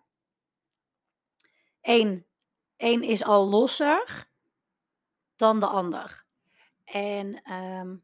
Eén 1.82 2.27
Eén 2.78 3.04
is 3.04 3.24
al 3.24 3.48
losser 3.48 4.28
dan 5.36 5.60
de 5.60 5.68
ander. 5.68 6.26
En 6.86 7.42
ehm, 7.44 7.96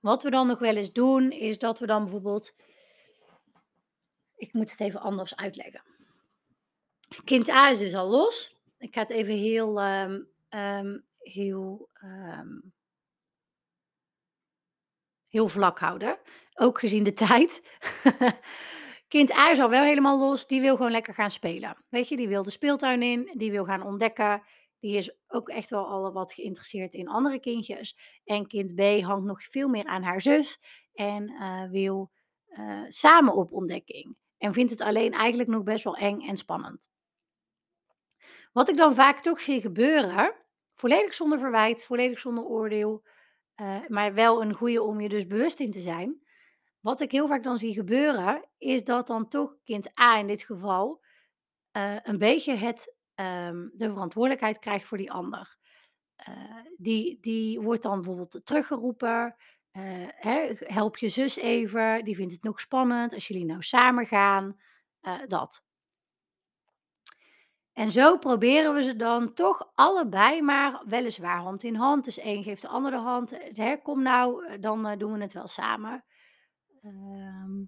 wat 0.00 0.22
we 0.22 0.30
dan 0.30 0.46
nog 0.46 0.58
wel 0.58 0.76
eens 0.76 0.92
doen, 0.92 1.30
is 1.30 1.58
dat 1.58 1.78
we 1.78 1.86
dan 1.86 2.02
bijvoorbeeld. 2.02 2.54
Ik 4.36 4.52
moet 4.52 4.70
het 4.70 4.80
even 4.80 5.00
anders 5.00 5.36
uitleggen. 5.36 5.82
Kind 7.24 7.48
A 7.48 7.70
is 7.70 7.78
dus 7.78 7.94
al 7.94 8.08
los. 8.08 8.56
Ik 8.78 8.94
ga 8.94 9.00
het 9.00 9.10
even 9.10 9.34
heel, 9.34 9.80
ehm, 9.80 10.20
ehm, 10.48 10.98
heel, 11.18 11.90
heel 15.28 15.48
vlak 15.48 15.78
houden. 15.78 16.18
Ook 16.54 16.78
gezien 16.78 17.02
de 17.02 17.12
tijd. 17.26 17.78
Kind 19.08 19.32
A 19.32 19.50
is 19.50 19.60
al 19.60 19.70
wel 19.70 19.82
helemaal 19.82 20.18
los. 20.18 20.46
Die 20.46 20.60
wil 20.60 20.76
gewoon 20.76 20.90
lekker 20.90 21.14
gaan 21.14 21.30
spelen. 21.30 21.76
Weet 21.88 22.08
je, 22.08 22.16
die 22.16 22.28
wil 22.28 22.42
de 22.42 22.50
speeltuin 22.50 23.02
in. 23.02 23.32
Die 23.36 23.50
wil 23.50 23.64
gaan 23.64 23.82
ontdekken. 23.82 24.42
Die 24.78 24.96
is 24.96 25.16
ook 25.26 25.48
echt 25.48 25.70
wel 25.70 25.86
al 25.86 26.12
wat 26.12 26.32
geïnteresseerd 26.32 26.94
in 26.94 27.08
andere 27.08 27.40
kindjes. 27.40 28.20
En 28.24 28.46
kind 28.46 28.74
B 28.74 28.80
hangt 28.80 29.26
nog 29.26 29.42
veel 29.42 29.68
meer 29.68 29.84
aan 29.84 30.02
haar 30.02 30.20
zus. 30.20 30.58
En 30.94 31.28
eh, 31.28 31.70
wil 31.70 32.10
eh, 32.46 32.82
samen 32.88 33.34
op 33.34 33.52
ontdekking. 33.52 34.16
En 34.38 34.52
vindt 34.52 34.70
het 34.70 34.80
alleen 34.80 35.12
eigenlijk 35.12 35.48
nog 35.48 35.62
best 35.62 35.84
wel 35.84 35.96
eng 35.96 36.20
en 36.20 36.36
spannend. 36.36 36.90
Wat 38.52 38.68
ik 38.68 38.76
dan 38.76 38.94
vaak 38.94 39.20
toch 39.20 39.40
zie 39.40 39.60
gebeuren, 39.60 40.34
volledig 40.74 41.14
zonder 41.14 41.38
verwijt, 41.38 41.84
volledig 41.84 42.18
zonder 42.18 42.44
oordeel, 42.44 43.04
eh, 43.54 43.76
maar 43.88 44.14
wel 44.14 44.42
een 44.42 44.54
goede 44.54 44.82
om 44.82 45.00
je 45.00 45.08
dus 45.08 45.26
bewust 45.26 45.60
in 45.60 45.70
te 45.70 45.80
zijn. 45.80 46.25
Wat 46.80 47.00
ik 47.00 47.12
heel 47.12 47.28
vaak 47.28 47.42
dan 47.42 47.58
zie 47.58 47.74
gebeuren, 47.74 48.44
is 48.58 48.84
dat 48.84 49.06
dan 49.06 49.28
toch 49.28 49.56
kind 49.64 50.00
A 50.00 50.18
in 50.18 50.26
dit 50.26 50.42
geval 50.42 51.04
eh, 51.70 51.96
een 52.02 52.18
beetje 52.18 52.54
het, 52.54 52.94
ehm, 53.14 53.68
de 53.72 53.90
verantwoordelijkheid 53.90 54.58
krijgt 54.58 54.84
voor 54.84 54.98
die 54.98 55.12
ander. 55.12 55.56
Eh, 56.16 56.34
die, 56.76 57.18
die 57.20 57.60
wordt 57.60 57.82
dan 57.82 57.94
bijvoorbeeld 57.94 58.40
teruggeroepen. 58.44 59.36
hè, 60.16 60.52
help 60.58 60.96
je 60.96 61.08
zus 61.08 61.36
even, 61.36 62.04
die 62.04 62.14
vindt 62.14 62.32
het 62.32 62.42
nog 62.42 62.60
spannend 62.60 63.14
als 63.14 63.28
jullie 63.28 63.44
nou 63.44 63.62
samen 63.62 64.06
gaan. 64.06 64.56
dat. 65.26 65.64
En 67.76 67.92
zo 67.92 68.18
proberen 68.18 68.74
we 68.74 68.82
ze 68.82 68.96
dan 68.96 69.34
toch 69.34 69.70
allebei 69.74 70.42
maar 70.42 70.82
weliswaar 70.86 71.38
hand 71.38 71.62
in 71.62 71.74
hand. 71.74 72.04
Dus 72.04 72.18
één 72.18 72.42
geeft 72.42 72.62
de 72.62 72.68
andere 72.68 72.96
hand. 72.96 73.38
Hè, 73.52 73.76
kom 73.76 74.02
nou, 74.02 74.46
eh, 74.46 74.60
dan 74.60 74.86
eh, 74.86 74.98
doen 74.98 75.12
we 75.12 75.20
het 75.20 75.32
wel 75.32 75.46
samen. 75.46 76.04
Ehm, 76.86 77.64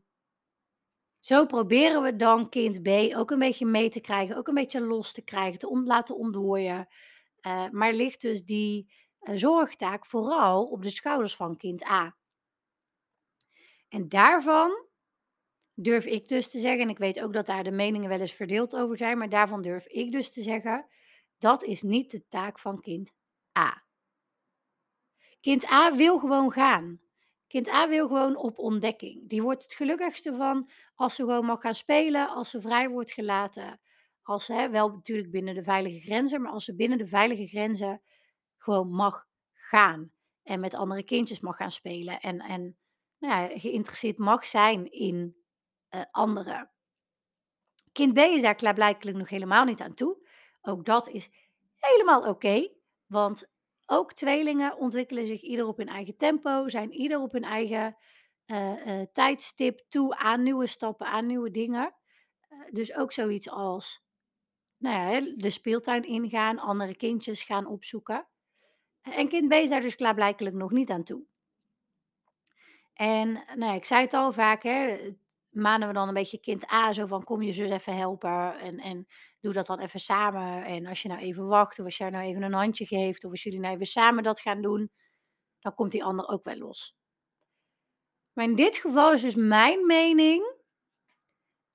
zo 1.18 1.46
proberen 1.46 2.02
we 2.02 2.16
dan 2.16 2.48
kind 2.48 2.82
B 2.82 2.88
ook 3.16 3.30
een 3.30 3.38
beetje 3.38 3.66
mee 3.66 3.88
te 3.88 4.00
krijgen, 4.00 4.36
ook 4.36 4.48
een 4.48 4.54
beetje 4.54 4.80
los 4.80 5.12
te 5.12 5.22
krijgen, 5.22 5.58
te 5.58 5.82
laten 5.84 6.16
ontdooien. 6.16 6.88
Uh, 7.42 7.68
maar 7.70 7.92
ligt 7.92 8.20
dus 8.20 8.44
die 8.44 8.92
zorgtaak 9.20 10.06
vooral 10.06 10.66
op 10.66 10.82
de 10.82 10.90
schouders 10.90 11.36
van 11.36 11.56
kind 11.56 11.84
A. 11.84 12.16
En 13.88 14.08
daarvan 14.08 14.86
durf 15.74 16.04
ik 16.04 16.28
dus 16.28 16.48
te 16.48 16.58
zeggen, 16.58 16.80
en 16.80 16.88
ik 16.88 16.98
weet 16.98 17.20
ook 17.20 17.32
dat 17.32 17.46
daar 17.46 17.64
de 17.64 17.70
meningen 17.70 18.08
wel 18.08 18.20
eens 18.20 18.32
verdeeld 18.32 18.76
over 18.76 18.96
zijn, 18.96 19.18
maar 19.18 19.28
daarvan 19.28 19.62
durf 19.62 19.86
ik 19.86 20.12
dus 20.12 20.30
te 20.30 20.42
zeggen, 20.42 20.86
dat 21.38 21.62
is 21.62 21.82
niet 21.82 22.10
de 22.10 22.28
taak 22.28 22.58
van 22.58 22.80
kind 22.80 23.12
A. 23.58 23.84
Kind 25.40 25.70
A 25.70 25.94
wil 25.96 26.18
gewoon 26.18 26.52
gaan. 26.52 27.07
Kind 27.48 27.68
A 27.68 27.88
wil 27.88 28.06
gewoon 28.06 28.36
op 28.36 28.58
ontdekking. 28.58 29.28
Die 29.28 29.42
wordt 29.42 29.62
het 29.62 29.74
gelukkigste 29.74 30.36
van 30.36 30.70
als 30.94 31.14
ze 31.14 31.22
gewoon 31.22 31.44
mag 31.44 31.60
gaan 31.60 31.74
spelen, 31.74 32.28
als 32.28 32.50
ze 32.50 32.60
vrij 32.60 32.88
wordt 32.88 33.12
gelaten. 33.12 33.80
Als 34.22 34.44
ze, 34.44 34.68
wel 34.70 34.88
natuurlijk 34.88 35.30
binnen 35.30 35.54
de 35.54 35.62
veilige 35.62 36.00
grenzen, 36.00 36.42
maar 36.42 36.52
als 36.52 36.64
ze 36.64 36.74
binnen 36.74 36.98
de 36.98 37.06
veilige 37.06 37.46
grenzen 37.46 38.02
gewoon 38.56 38.90
mag 38.90 39.26
gaan. 39.54 40.12
En 40.42 40.60
met 40.60 40.74
andere 40.74 41.02
kindjes 41.02 41.40
mag 41.40 41.56
gaan 41.56 41.70
spelen. 41.70 42.20
En, 42.20 42.40
en 42.40 42.76
nou 43.18 43.42
ja, 43.42 43.58
geïnteresseerd 43.58 44.18
mag 44.18 44.46
zijn 44.46 44.90
in 44.90 45.36
uh, 45.90 46.02
anderen. 46.10 46.70
Kind 47.92 48.14
B 48.14 48.18
is 48.18 48.42
daar 48.42 48.54
klaarblijkelijk 48.54 49.16
nog 49.16 49.28
helemaal 49.28 49.64
niet 49.64 49.80
aan 49.80 49.94
toe. 49.94 50.28
Ook 50.62 50.84
dat 50.84 51.08
is 51.08 51.30
helemaal 51.74 52.28
oké, 52.28 52.68
want 53.06 53.50
ook 53.90 54.12
tweelingen 54.12 54.76
ontwikkelen 54.76 55.26
zich 55.26 55.40
ieder 55.40 55.66
op 55.66 55.76
hun 55.76 55.88
eigen 55.88 56.16
tempo, 56.16 56.68
zijn 56.68 56.92
ieder 56.92 57.20
op 57.20 57.32
hun 57.32 57.44
eigen 57.44 57.96
uh, 58.46 58.86
uh, 58.86 59.02
tijdstip 59.12 59.80
toe 59.88 60.16
aan 60.16 60.42
nieuwe 60.42 60.66
stappen, 60.66 61.06
aan 61.06 61.26
nieuwe 61.26 61.50
dingen. 61.50 61.94
dus 62.70 62.94
ook 62.94 63.12
zoiets 63.12 63.50
als 63.50 64.06
nou 64.76 64.96
ja, 64.96 65.32
de 65.36 65.50
speeltuin 65.50 66.02
ingaan, 66.02 66.58
andere 66.58 66.96
kindjes 66.96 67.42
gaan 67.42 67.66
opzoeken. 67.66 68.28
En 69.00 69.28
kind 69.28 69.48
B 69.48 69.52
is 69.52 69.70
daar 69.70 69.80
dus 69.80 69.96
klaarblijkelijk 69.96 70.54
nog 70.54 70.70
niet 70.70 70.90
aan 70.90 71.04
toe. 71.04 71.22
En 72.94 73.44
nou, 73.54 73.74
ik 73.74 73.84
zei 73.84 74.00
het 74.00 74.14
al 74.14 74.32
vaak, 74.32 74.62
hè, 74.62 75.10
manen 75.50 75.88
we 75.88 75.94
dan 75.94 76.08
een 76.08 76.14
beetje 76.14 76.40
kind 76.40 76.72
A 76.72 76.92
zo 76.92 77.06
van 77.06 77.24
kom 77.24 77.42
je 77.42 77.52
zus 77.52 77.70
even 77.70 77.96
helpen 77.96 78.58
en, 78.58 78.78
en 78.78 79.06
doe 79.40 79.52
dat 79.52 79.66
dan 79.66 79.80
even 79.80 80.00
samen. 80.00 80.64
En 80.64 80.86
als 80.86 81.02
je 81.02 81.08
nou 81.08 81.20
even 81.20 81.46
wacht 81.46 81.78
of 81.78 81.84
als 81.84 81.96
jij 81.96 82.10
nou 82.10 82.24
even 82.24 82.42
een 82.42 82.52
handje 82.52 82.86
geeft 82.86 83.24
of 83.24 83.30
als 83.30 83.42
jullie 83.42 83.60
nou 83.60 83.74
even 83.74 83.86
samen 83.86 84.22
dat 84.22 84.40
gaan 84.40 84.62
doen, 84.62 84.90
dan 85.60 85.74
komt 85.74 85.90
die 85.90 86.04
ander 86.04 86.28
ook 86.28 86.44
wel 86.44 86.56
los. 86.56 86.96
Maar 88.32 88.44
in 88.44 88.56
dit 88.56 88.76
geval 88.76 89.12
is 89.12 89.22
dus 89.22 89.34
mijn 89.34 89.86
mening 89.86 90.56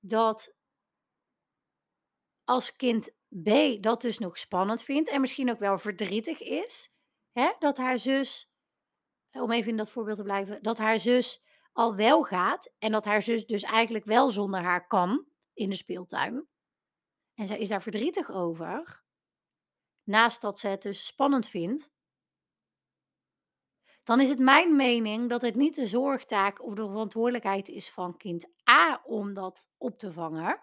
dat 0.00 0.54
als 2.44 2.76
kind 2.76 3.12
B 3.42 3.48
dat 3.80 4.00
dus 4.00 4.18
nog 4.18 4.38
spannend 4.38 4.82
vindt 4.82 5.08
en 5.08 5.20
misschien 5.20 5.50
ook 5.50 5.58
wel 5.58 5.78
verdrietig 5.78 6.40
is, 6.40 6.92
hè, 7.32 7.52
dat 7.58 7.76
haar 7.76 7.98
zus, 7.98 8.50
om 9.30 9.50
even 9.50 9.70
in 9.70 9.76
dat 9.76 9.90
voorbeeld 9.90 10.16
te 10.16 10.22
blijven, 10.22 10.62
dat 10.62 10.78
haar 10.78 10.98
zus 10.98 11.42
al 11.74 11.94
wel 11.96 12.22
gaat 12.22 12.72
en 12.78 12.92
dat 12.92 13.04
haar 13.04 13.22
zus 13.22 13.46
dus 13.46 13.62
eigenlijk 13.62 14.04
wel 14.04 14.30
zonder 14.30 14.62
haar 14.62 14.86
kan 14.86 15.26
in 15.52 15.68
de 15.68 15.74
speeltuin. 15.74 16.48
En 17.34 17.46
zij 17.46 17.58
is 17.58 17.68
daar 17.68 17.82
verdrietig 17.82 18.30
over. 18.30 19.02
Naast 20.02 20.40
dat 20.40 20.58
ze 20.58 20.68
het 20.68 20.82
dus 20.82 21.06
spannend 21.06 21.48
vindt. 21.48 21.92
Dan 24.02 24.20
is 24.20 24.28
het 24.28 24.38
mijn 24.38 24.76
mening 24.76 25.28
dat 25.28 25.42
het 25.42 25.54
niet 25.54 25.74
de 25.74 25.86
zorgtaak 25.86 26.62
of 26.62 26.74
de 26.74 26.86
verantwoordelijkheid 26.86 27.68
is 27.68 27.90
van 27.90 28.16
kind 28.16 28.46
A 28.70 29.02
om 29.04 29.34
dat 29.34 29.68
op 29.76 29.98
te 29.98 30.12
vangen. 30.12 30.62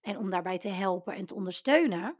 En 0.00 0.18
om 0.18 0.30
daarbij 0.30 0.58
te 0.58 0.68
helpen 0.68 1.14
en 1.14 1.26
te 1.26 1.34
ondersteunen. 1.34 2.16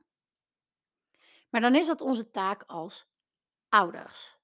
Maar 1.50 1.60
dan 1.60 1.74
is 1.74 1.86
dat 1.86 2.00
onze 2.00 2.30
taak 2.30 2.62
als 2.62 3.08
ouders. 3.68 4.35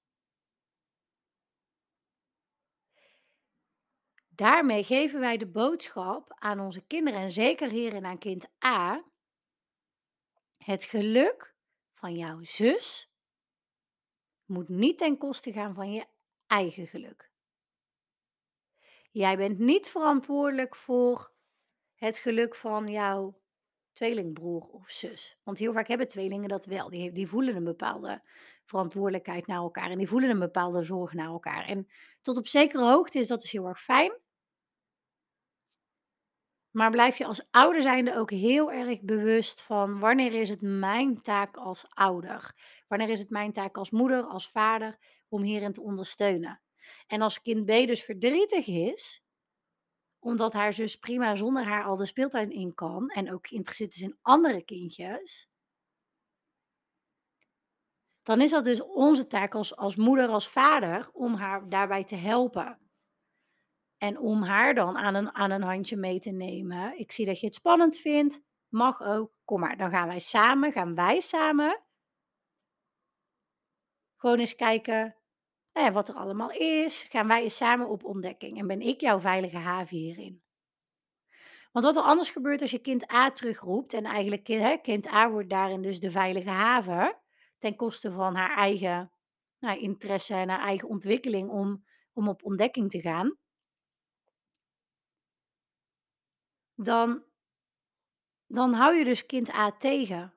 Daarmee 4.42 4.84
geven 4.84 5.20
wij 5.20 5.36
de 5.36 5.46
boodschap 5.46 6.34
aan 6.34 6.60
onze 6.60 6.80
kinderen 6.86 7.20
en 7.20 7.30
zeker 7.30 7.70
hierin 7.70 8.04
aan 8.04 8.18
kind 8.18 8.46
A. 8.64 9.04
Het 10.56 10.84
geluk 10.84 11.54
van 11.92 12.16
jouw 12.16 12.38
zus 12.42 13.12
moet 14.44 14.68
niet 14.68 14.98
ten 14.98 15.18
koste 15.18 15.52
gaan 15.52 15.74
van 15.74 15.92
je 15.92 16.06
eigen 16.46 16.86
geluk. 16.86 17.30
Jij 19.10 19.36
bent 19.36 19.58
niet 19.58 19.88
verantwoordelijk 19.88 20.76
voor 20.76 21.32
het 21.94 22.18
geluk 22.18 22.54
van 22.54 22.86
jouw 22.86 23.40
tweelingbroer 23.92 24.62
of 24.62 24.90
zus. 24.90 25.38
Want 25.42 25.58
heel 25.58 25.72
vaak 25.72 25.88
hebben 25.88 26.08
tweelingen 26.08 26.48
dat 26.48 26.66
wel. 26.66 26.90
Die, 26.90 27.12
die 27.12 27.28
voelen 27.28 27.56
een 27.56 27.64
bepaalde 27.64 28.22
verantwoordelijkheid 28.64 29.46
naar 29.46 29.56
elkaar 29.56 29.90
en 29.90 29.98
die 29.98 30.08
voelen 30.08 30.30
een 30.30 30.38
bepaalde 30.38 30.84
zorg 30.84 31.12
naar 31.12 31.28
elkaar. 31.28 31.64
En 31.64 31.88
tot 32.22 32.36
op 32.36 32.46
zekere 32.46 32.84
hoogte 32.84 33.18
is 33.18 33.26
dat 33.26 33.40
dus 33.40 33.50
heel 33.50 33.66
erg 33.66 33.82
fijn. 33.82 34.21
Maar 36.72 36.90
blijf 36.90 37.18
je 37.18 37.26
als 37.26 37.46
ouder 37.50 37.82
zijnde 37.82 38.16
ook 38.16 38.30
heel 38.30 38.72
erg 38.72 39.00
bewust 39.00 39.62
van 39.62 39.98
wanneer 39.98 40.32
is 40.32 40.48
het 40.48 40.60
mijn 40.60 41.22
taak 41.22 41.56
als 41.56 41.84
ouder? 41.88 42.54
Wanneer 42.88 43.08
is 43.08 43.18
het 43.18 43.30
mijn 43.30 43.52
taak 43.52 43.76
als 43.76 43.90
moeder, 43.90 44.24
als 44.24 44.50
vader 44.50 44.98
om 45.28 45.42
hierin 45.42 45.72
te 45.72 45.80
ondersteunen? 45.82 46.60
En 47.06 47.20
als 47.20 47.42
kind 47.42 47.64
B 47.64 47.68
dus 47.68 48.04
verdrietig 48.04 48.66
is, 48.66 49.22
omdat 50.18 50.52
haar 50.52 50.72
zus 50.72 50.96
prima 50.96 51.34
zonder 51.34 51.64
haar 51.64 51.84
al 51.84 51.96
de 51.96 52.06
speeltuin 52.06 52.50
in 52.50 52.74
kan 52.74 53.08
en 53.08 53.32
ook 53.32 53.46
geïnteresseerd 53.46 53.94
is 53.94 54.02
in 54.02 54.18
andere 54.22 54.64
kindjes, 54.64 55.48
dan 58.22 58.40
is 58.40 58.50
dat 58.50 58.64
dus 58.64 58.82
onze 58.82 59.26
taak 59.26 59.54
als, 59.54 59.76
als 59.76 59.96
moeder, 59.96 60.28
als 60.28 60.48
vader, 60.48 61.10
om 61.12 61.34
haar 61.34 61.68
daarbij 61.68 62.04
te 62.04 62.16
helpen. 62.16 62.91
En 64.02 64.18
om 64.18 64.42
haar 64.42 64.74
dan 64.74 64.96
aan 64.96 65.14
een, 65.14 65.34
aan 65.34 65.50
een 65.50 65.62
handje 65.62 65.96
mee 65.96 66.20
te 66.20 66.30
nemen. 66.30 66.98
Ik 66.98 67.12
zie 67.12 67.26
dat 67.26 67.40
je 67.40 67.46
het 67.46 67.54
spannend 67.54 67.98
vindt. 67.98 68.40
Mag 68.68 69.00
ook. 69.00 69.32
Kom 69.44 69.60
maar, 69.60 69.76
dan 69.76 69.90
gaan 69.90 70.08
wij 70.08 70.18
samen, 70.18 70.72
gaan 70.72 70.94
wij 70.94 71.20
samen. 71.20 71.82
Gewoon 74.16 74.38
eens 74.38 74.54
kijken 74.54 75.16
nou 75.72 75.92
wat 75.92 76.08
er 76.08 76.14
allemaal 76.14 76.50
is. 76.50 77.02
Gaan 77.02 77.28
wij 77.28 77.42
eens 77.42 77.56
samen 77.56 77.88
op 77.88 78.04
ontdekking. 78.04 78.58
En 78.58 78.66
ben 78.66 78.80
ik 78.80 79.00
jouw 79.00 79.20
veilige 79.20 79.56
haven 79.56 79.96
hierin. 79.96 80.42
Want 81.72 81.84
wat 81.84 81.96
er 81.96 82.02
anders 82.02 82.30
gebeurt 82.30 82.60
als 82.60 82.70
je 82.70 82.78
kind 82.78 83.12
A 83.12 83.30
terugroept. 83.30 83.92
En 83.92 84.04
eigenlijk 84.04 84.46
hè, 84.46 84.76
kind 84.76 85.06
A 85.06 85.30
wordt 85.30 85.50
daarin 85.50 85.82
dus 85.82 86.00
de 86.00 86.10
veilige 86.10 86.50
haven. 86.50 87.18
ten 87.58 87.76
koste 87.76 88.12
van 88.12 88.34
haar 88.34 88.56
eigen, 88.56 89.12
nou, 89.58 89.78
interesse 89.78 90.34
en 90.34 90.48
haar 90.48 90.60
eigen 90.60 90.88
ontwikkeling 90.88 91.50
om 91.50 91.84
om 92.12 92.28
op 92.28 92.44
ontdekking 92.44 92.90
te 92.90 93.00
gaan 93.00 93.40
dan 96.74 97.24
dan 98.46 98.72
hou 98.72 98.94
je 98.94 99.04
dus 99.04 99.26
kind 99.26 99.54
A 99.54 99.72
tegen. 99.72 100.34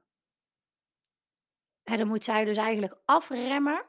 En 1.83 1.97
dan 1.97 2.07
moet 2.07 2.23
zij 2.23 2.45
dus 2.45 2.57
eigenlijk 2.57 2.97
afremmen 3.05 3.85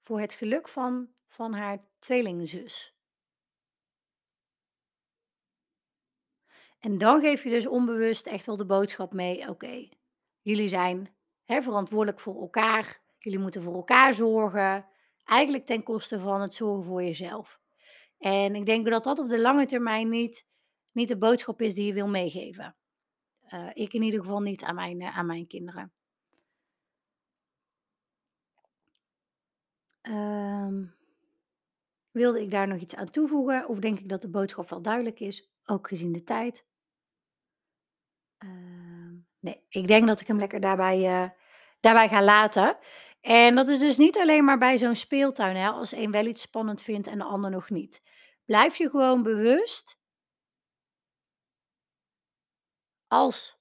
voor 0.00 0.20
het 0.20 0.32
geluk 0.32 0.68
van 0.68 1.12
van 1.26 1.52
haar 1.54 1.84
tweelingzus. 1.98 2.94
En 6.78 6.98
dan 6.98 7.20
geef 7.20 7.42
je 7.42 7.50
dus 7.50 7.66
onbewust 7.66 8.26
echt 8.26 8.46
wel 8.46 8.56
de 8.56 8.66
boodschap 8.66 9.12
mee: 9.12 9.48
"Oké, 9.48 9.88
jullie 10.40 10.68
zijn, 10.68 11.16
hè, 11.44 11.62
verantwoordelijk 11.62 12.20
voor 12.20 12.40
elkaar. 12.40 13.02
Jullie 13.18 13.38
moeten 13.38 13.62
voor 13.62 13.74
elkaar 13.74 14.14
zorgen." 14.14 14.88
Eigenlijk 15.24 15.66
ten 15.66 15.82
koste 15.82 16.20
van 16.20 16.40
het 16.40 16.54
zorgen 16.54 16.84
voor 16.84 17.02
jezelf. 17.02 17.63
En 18.24 18.54
ik 18.54 18.66
denk 18.66 18.86
dat 18.86 19.04
dat 19.04 19.18
op 19.18 19.28
de 19.28 19.40
lange 19.40 19.66
termijn 19.66 20.08
niet 20.08 20.46
niet 20.92 21.08
de 21.08 21.16
boodschap 21.16 21.60
is 21.60 21.74
die 21.74 21.86
je 21.86 21.92
wil 21.92 22.08
meegeven. 22.08 22.76
Eh, 23.40 23.70
ik 23.72 23.92
in 23.92 24.02
ieder 24.02 24.20
geval 24.20 24.40
niet 24.40 24.62
aan 24.62 24.74
mijn, 24.74 25.00
eh, 25.00 25.18
aan 25.18 25.26
mijn 25.26 25.46
kinderen. 25.46 25.92
Ehm, 30.00 30.84
wilde 32.10 32.40
ik 32.40 32.50
daar 32.50 32.68
nog 32.68 32.80
iets 32.80 32.94
aan 32.94 33.10
toevoegen 33.10 33.68
of 33.68 33.78
denk 33.78 33.98
ik 33.98 34.08
dat 34.08 34.22
de 34.22 34.30
boodschap 34.30 34.70
wel 34.70 34.82
duidelijk 34.82 35.20
is, 35.20 35.50
ook 35.64 35.88
gezien 35.88 36.12
de 36.12 36.22
tijd? 36.22 36.66
Ehm, 38.38 39.14
nee, 39.40 39.64
ik 39.68 39.86
denk 39.86 40.06
dat 40.06 40.20
ik 40.20 40.26
hem 40.26 40.38
lekker 40.38 40.60
daarbij, 40.60 41.04
eh, 41.06 41.30
daarbij 41.80 42.08
ga 42.08 42.22
laten. 42.22 42.78
En 43.20 43.54
dat 43.54 43.68
is 43.68 43.78
dus 43.78 43.96
niet 43.96 44.18
alleen 44.18 44.44
maar 44.44 44.58
bij 44.58 44.78
zo'n 44.78 44.96
speeltuin, 44.96 45.56
hè, 45.56 45.68
als 45.68 45.92
een 45.92 46.10
wel 46.10 46.26
iets 46.26 46.42
spannend 46.42 46.82
vindt 46.82 47.06
en 47.06 47.18
de 47.18 47.24
ander 47.24 47.50
nog 47.50 47.70
niet. 47.70 48.02
Blijf 48.44 48.76
je 48.76 48.90
gewoon 48.90 49.22
bewust 49.22 49.98
als 53.06 53.58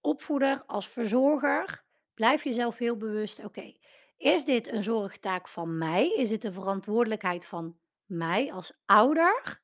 opvoeder, 0.00 0.64
als 0.66 0.88
verzorger, 0.88 1.84
blijf 2.14 2.44
jezelf 2.44 2.78
heel 2.78 2.96
bewust: 2.96 3.44
"Oké, 3.44 3.76
is 4.16 4.44
dit 4.44 4.72
een 4.72 4.82
zorgtaak 4.82 5.48
van 5.48 5.78
mij? 5.78 6.08
Is 6.08 6.28
dit 6.28 6.42
de 6.42 6.52
verantwoordelijkheid 6.52 7.46
van 7.46 7.78
mij 8.04 8.52
als 8.52 8.72
ouder? 8.84 9.62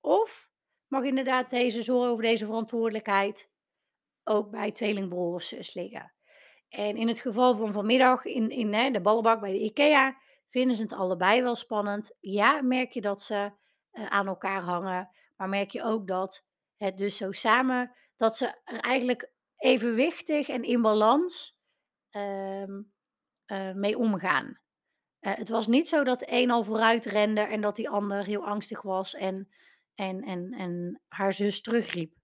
Of 0.00 0.50
mag 0.86 1.04
inderdaad 1.04 1.50
deze 1.50 1.82
zorg 1.82 2.10
of 2.10 2.20
deze 2.20 2.46
verantwoordelijkheid 2.46 3.50
ook 4.24 4.50
bij 4.50 4.72
tweelingbroer 4.72 5.34
of 5.34 5.42
zus 5.42 5.74
liggen?" 5.74 6.12
En 6.68 6.96
in 6.96 7.08
het 7.08 7.18
geval 7.18 7.56
van 7.56 7.72
vanmiddag 7.72 8.24
in 8.24 8.50
in, 8.50 8.72
hè, 8.72 8.90
de 8.90 9.00
ballenbak 9.00 9.40
bij 9.40 9.52
de 9.52 9.60
IKEA 9.60 10.18
vinden 10.50 10.76
ze 10.76 10.82
het 10.82 10.92
allebei 10.92 11.42
wel 11.42 11.56
spannend. 11.56 12.16
Ja, 12.20 12.62
merk 12.62 12.92
je 12.92 13.00
dat 13.00 13.22
ze, 13.22 13.52
eh, 13.90 14.06
aan 14.06 14.26
elkaar 14.26 14.62
hangen, 14.62 15.10
maar 15.36 15.48
merk 15.48 15.70
je 15.70 15.82
ook 15.82 16.06
dat 16.06 16.44
het 16.76 16.98
dus 16.98 17.16
zo 17.16 17.32
samen 17.32 17.92
dat 18.16 18.36
ze 18.36 18.60
er 18.64 18.80
eigenlijk 18.80 19.32
evenwichtig 19.56 20.48
en 20.48 20.62
in 20.62 20.82
balans, 20.82 21.58
ehm, 22.10 22.82
eh, 23.46 23.72
mee 23.72 23.98
omgaan. 23.98 24.60
Eh, 25.20 25.34
het 25.36 25.48
was 25.48 25.66
niet 25.66 25.88
zo 25.88 26.04
dat 26.04 26.22
een 26.26 26.50
al 26.50 26.64
vooruit 26.64 27.04
rende 27.04 27.40
en 27.40 27.60
dat 27.60 27.76
die 27.76 27.88
ander 27.88 28.24
heel 28.24 28.46
angstig 28.46 28.82
was 28.82 29.14
en 29.14 29.48
en 29.94 30.22
en 30.22 30.52
en 30.52 31.02
haar 31.08 31.32
zus 31.32 31.60
terugriep. 31.60 32.14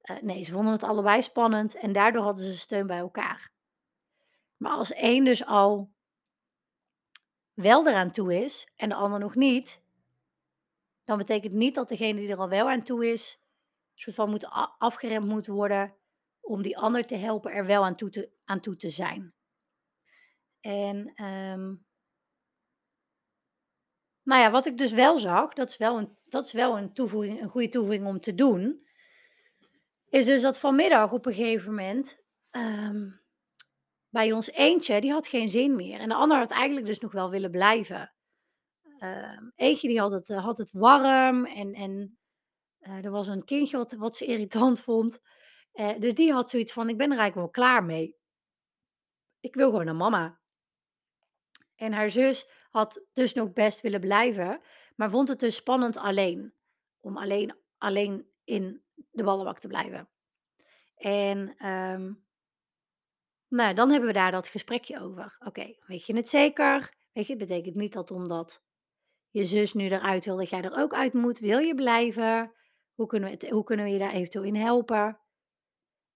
Eh, 0.00 0.16
nee, 0.20 0.44
ze 0.44 0.52
vonden 0.52 0.72
het 0.72 0.82
allebei 0.82 1.22
spannend 1.22 1.74
en 1.74 1.92
daardoor 1.92 2.22
hadden 2.22 2.44
ze 2.44 2.58
steun 2.58 2.86
bij 2.86 2.98
elkaar. 2.98 3.52
Maar 4.56 4.72
als 4.72 4.92
één 4.92 5.24
dus 5.24 5.44
al 5.44 5.90
wel 7.60 7.88
eraan 7.88 8.10
toe 8.10 8.42
is 8.44 8.68
en 8.76 8.88
de 8.88 8.94
ander 8.94 9.18
nog 9.18 9.34
niet, 9.34 9.82
dan 11.04 11.18
betekent 11.18 11.52
niet 11.52 11.74
dat 11.74 11.88
degene 11.88 12.20
die 12.20 12.30
er 12.30 12.38
al 12.38 12.48
wel 12.48 12.70
aan 12.70 12.82
toe 12.82 13.10
is, 13.10 13.40
soort 13.94 14.16
van 14.16 14.30
moet 14.30 14.46
afgeremd 14.78 15.26
moet 15.26 15.46
worden 15.46 15.94
om 16.40 16.62
die 16.62 16.78
ander 16.78 17.06
te 17.06 17.16
helpen 17.16 17.52
er 17.52 17.66
wel 17.66 17.84
aan 17.84 17.96
toe 17.96 18.10
te 18.10 18.30
aan 18.44 18.60
toe 18.60 18.76
te 18.76 18.88
zijn. 18.88 19.34
En, 20.60 21.12
ehm 21.14 21.74
nou 24.22 24.42
ja, 24.42 24.50
wat 24.50 24.66
ik 24.66 24.78
dus 24.78 24.92
wel 24.92 25.18
zag, 25.18 25.52
dat 25.52 25.70
is 25.70 25.76
wel 25.76 25.98
een 25.98 26.18
dat 26.28 26.46
is 26.46 26.52
wel 26.52 26.78
een 26.78 26.92
toevoeging 26.92 27.40
een 27.42 27.48
goede 27.48 27.68
toevoeging 27.68 28.06
om 28.06 28.20
te 28.20 28.34
doen, 28.34 28.86
is 30.08 30.24
dus 30.24 30.42
dat 30.42 30.58
vanmiddag 30.58 31.12
op 31.12 31.26
een 31.26 31.34
gegeven 31.34 31.68
moment, 31.74 32.22
ehm, 32.50 33.10
bij 34.10 34.32
ons 34.32 34.50
eentje, 34.50 35.00
die 35.00 35.12
had 35.12 35.26
geen 35.26 35.48
zin 35.48 35.76
meer 35.76 36.00
en 36.00 36.08
de 36.08 36.14
ander 36.14 36.38
had 36.38 36.50
eigenlijk 36.50 36.86
dus 36.86 36.98
nog 36.98 37.12
wel 37.12 37.30
willen 37.30 37.50
blijven. 37.50 38.12
Ehm, 38.98 39.50
eentje 39.54 39.88
die 39.88 40.00
had 40.00 40.10
het, 40.10 40.30
eh, 40.30 40.44
had 40.44 40.58
het 40.58 40.72
warm 40.72 41.46
en 41.46 41.74
en, 41.74 42.18
eh, 42.78 43.04
er 43.04 43.10
was 43.10 43.28
een 43.28 43.44
kindje 43.44 43.76
wat 43.76 43.92
wat 43.92 44.16
ze 44.16 44.24
irritant 44.32 44.80
vond. 44.80 45.20
Eh, 45.72 45.98
dus 45.98 46.14
die 46.14 46.32
had 46.32 46.50
zoiets 46.50 46.72
van: 46.72 46.88
"Ik 46.88 46.96
ben 46.96 47.12
er 47.12 47.18
eigenlijk 47.18 47.54
wel 47.54 47.66
klaar 47.66 47.84
mee." 47.84 48.16
"Ik 49.40 49.54
wil 49.54 49.70
gewoon 49.70 49.84
naar 49.84 49.96
mama." 49.96 50.38
En 51.76 51.92
haar 51.92 52.10
zus 52.10 52.48
had 52.70 53.04
dus 53.12 53.32
nog 53.34 53.52
best 53.52 53.80
willen 53.80 54.00
blijven, 54.00 54.60
maar 54.96 55.10
vond 55.10 55.28
het 55.28 55.40
dus 55.40 55.56
spannend 55.56 55.96
alleen. 55.96 56.54
Om 57.00 57.16
alleen 57.16 57.56
alleen 57.78 58.30
in 58.44 58.82
de 59.10 59.22
ballenbak 59.22 59.58
te 59.58 59.68
blijven. 59.68 60.08
En, 60.96 61.54
ehm 61.56 62.12
nou 63.50 63.74
dan 63.74 63.90
hebben 63.90 64.08
we 64.08 64.14
daar 64.14 64.30
dat 64.30 64.48
gesprekje 64.48 65.00
over. 65.00 65.36
"Oké, 65.46 65.74
weet 65.86 66.06
je 66.06 66.16
het 66.16 66.28
zeker? 66.28 66.94
Weet 67.12 67.26
je, 67.26 67.32
het 67.36 67.48
betekent 67.48 67.74
niet 67.74 67.92
dat 67.92 68.10
omdat 68.10 68.62
je 69.30 69.44
zus 69.44 69.72
nu 69.72 69.88
eruit 69.88 70.24
wil, 70.24 70.36
dat 70.36 70.50
jij 70.50 70.62
er 70.62 70.76
ook 70.76 70.94
uit 70.94 71.12
moet. 71.12 71.38
Wil 71.38 71.58
je 71.58 71.74
blijven? 71.74 72.52
Hoe 72.94 73.06
kunnen 73.06 73.38
we 73.38 73.48
hoe 73.50 73.64
kunnen 73.64 73.84
we 73.84 73.92
je 73.92 73.98
daar 73.98 74.12
eventueel 74.12 74.44
in 74.44 74.56
helpen?" 74.56 75.20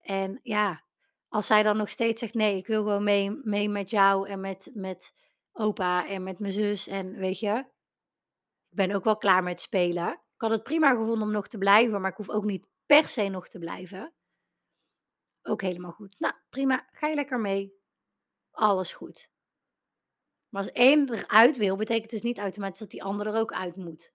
En 0.01 0.41
ja, 0.43 0.85
als 1.29 1.47
zij 1.47 1.63
dan 1.63 1.77
nog 1.77 1.89
steeds 1.91 2.21
zegt: 2.21 2.35
"Nee, 2.35 2.57
ik 2.57 2.67
wil 2.67 2.83
gewoon 2.83 3.05
mee 3.05 3.31
mee 3.43 3.69
met 3.69 3.91
jou 3.91 4.29
en 4.29 4.41
met 4.41 4.71
met 4.75 5.13
opa 5.53 6.09
en 6.09 6.23
met 6.23 6.39
mijn 6.39 6.53
zus 6.53 6.87
en 6.87 7.17
weet 7.17 7.39
je, 7.41 7.59
ik 8.71 8.77
ben 8.77 8.93
ook 8.93 9.05
wel 9.05 9.17
klaar 9.17 9.43
met 9.43 9.61
spelen." 9.61 10.13
Ik 10.13 10.41
had 10.41 10.51
het 10.51 10.63
prima 10.63 10.91
gevonden 10.91 11.23
om 11.23 11.33
nog 11.33 11.49
te 11.49 11.59
blijven, 11.59 12.01
maar 12.01 12.11
ik 12.11 12.17
hoef 12.17 12.31
ook 12.31 12.45
niet 12.45 12.67
per 12.87 13.09
se 13.09 13.29
nog 13.29 13.49
te 13.49 13.59
blijven. 13.59 14.15
Ook 15.47 15.63
helemaal 15.63 15.93
goed. 15.93 16.15
Nou, 16.19 16.35
prima, 16.51 16.89
ga 16.93 17.07
je 17.07 17.15
lekker 17.15 17.41
mee. 17.41 17.75
Alles 18.51 18.93
goed. 18.93 19.31
Maar 20.49 20.63
als 20.63 20.73
één 20.73 21.13
eruit 21.13 21.57
wil, 21.57 21.77
betekent 21.77 22.11
dus 22.11 22.23
niet 22.23 22.39
automatisch 22.39 22.79
dat 22.79 22.91
die 22.91 23.03
ander 23.03 23.27
er 23.27 23.41
ook 23.41 23.53
uit 23.53 23.77
moet. 23.77 24.13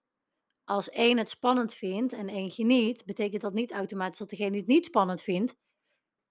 Als 0.64 0.88
één 0.88 1.18
het 1.18 1.30
spannend 1.30 1.74
vindt 1.74 2.12
en 2.12 2.28
eentje 2.28 2.64
niet, 2.64 3.04
betekent 3.04 3.42
dat 3.42 3.52
niet 3.52 3.72
automatisch 3.72 4.18
dat 4.18 4.30
degene 4.30 4.50
die 4.50 4.60
het 4.60 4.68
niet 4.68 4.84
spannend 4.84 5.22
vindt, 5.22 5.56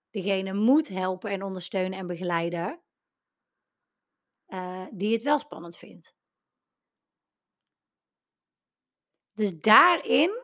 degene 0.10 0.54
moet 0.54 0.88
helpen 0.88 1.32
en 1.32 1.44
ondersteunen 1.44 2.00
en 2.00 2.08
begeleiden 2.08 2.82
eh, 4.46 4.86
die 4.92 5.14
het 5.14 5.24
wel 5.24 5.40
spannend 5.40 5.78
vindt. 5.78 6.16
Dus 9.34 9.60
daarin 9.60 10.44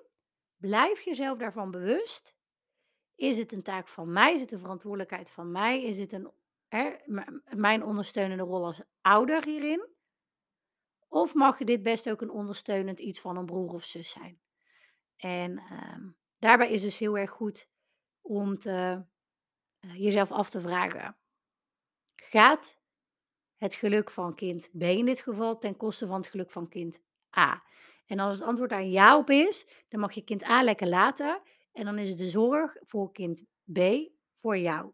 blijf 0.57 1.01
jezelf 1.01 1.37
daarvan 1.37 1.71
bewust. 1.71 2.34
Is 3.15 3.37
het 3.37 3.51
een 3.51 3.63
taak 3.63 3.87
van 3.87 4.11
mij? 4.11 4.33
Is 4.33 4.41
het 4.41 4.51
een 4.51 4.59
verantwoordelijkheid 4.59 5.29
van 5.29 5.51
mij? 5.51 5.83
Is 5.83 5.99
het 5.99 6.13
een 6.13 6.31
hè, 6.67 6.95
mijn 7.49 7.83
ondersteunende 7.83 8.43
rol 8.43 8.65
als 8.65 8.81
ouder 9.01 9.45
hierin? 9.45 9.87
Of 11.07 11.33
mag 11.33 11.57
dit 11.57 11.83
best 11.83 12.09
ook 12.09 12.21
een 12.21 12.31
ondersteunend 12.31 12.99
iets 12.99 13.19
van 13.19 13.37
een 13.37 13.45
broer 13.45 13.73
of 13.73 13.83
zus 13.83 14.09
zijn? 14.09 14.39
En, 15.15 15.57
ehm, 15.57 16.07
daarbij 16.39 16.71
is 16.71 16.81
dus 16.81 16.97
heel 16.97 17.17
erg 17.17 17.29
goed 17.29 17.67
om 18.21 18.59
te 18.59 19.03
eh, 19.79 19.95
jezelf 19.95 20.31
af 20.31 20.49
te 20.49 20.61
vragen: 20.61 21.17
Gaat 22.15 22.77
het 23.55 23.73
geluk 23.73 24.11
van 24.11 24.35
kind 24.35 24.69
B 24.77 24.81
in 24.81 25.05
dit 25.05 25.19
geval 25.19 25.57
ten 25.57 25.77
koste 25.77 26.07
van 26.07 26.17
het 26.17 26.27
geluk 26.27 26.51
van 26.51 26.69
kind 26.69 27.01
A? 27.37 27.63
En 28.05 28.19
als 28.19 28.37
het 28.37 28.47
antwoord 28.47 28.69
daar 28.69 28.83
ja 28.83 29.17
op 29.17 29.29
is, 29.29 29.67
dan 29.89 29.99
mag 29.99 30.13
je 30.13 30.23
kind 30.23 30.43
A 30.43 30.63
lekker 30.63 30.87
laten 30.87 31.41
en 31.75 31.85
dan 31.85 31.97
is 31.97 32.15
de 32.15 32.29
zorg 32.29 32.77
voor 32.81 33.11
kind 33.11 33.43
B 33.73 33.79
voor 34.41 34.57
jou 34.57 34.93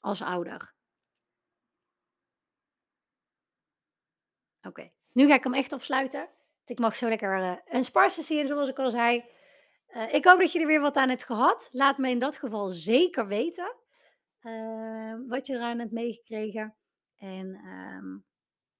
als 0.00 0.22
ouder. 0.22 0.74
Oké, 4.62 4.90
nu 5.12 5.26
ga 5.26 5.34
ik 5.34 5.44
hem 5.44 5.54
echt 5.54 5.72
afsluiten. 5.72 6.28
Ik 6.64 6.78
mag 6.78 6.96
zo 6.96 7.08
lekker, 7.08 7.42
eh, 7.42 7.56
een 7.64 7.84
sparsessie 7.84 8.38
in 8.38 8.46
zoals 8.46 8.68
ik 8.68 8.78
al 8.78 8.90
zei. 8.90 9.24
Eh, 9.86 10.14
ik 10.14 10.24
hoop 10.24 10.38
dat 10.38 10.52
je 10.52 10.60
er 10.60 10.66
weer 10.66 10.80
wat 10.80 10.96
aan 10.96 11.08
hebt 11.08 11.24
gehad. 11.24 11.68
Laat 11.72 11.98
me 11.98 12.10
in 12.10 12.18
dat 12.18 12.36
geval 12.36 12.66
zeker 12.68 13.26
weten, 13.26 13.76
ehm, 14.40 15.26
wat 15.26 15.46
je 15.46 15.54
eraan 15.54 15.78
hebt 15.78 15.92
meegekregen. 15.92 16.76
En, 17.16 17.54
ehm, 17.54 18.18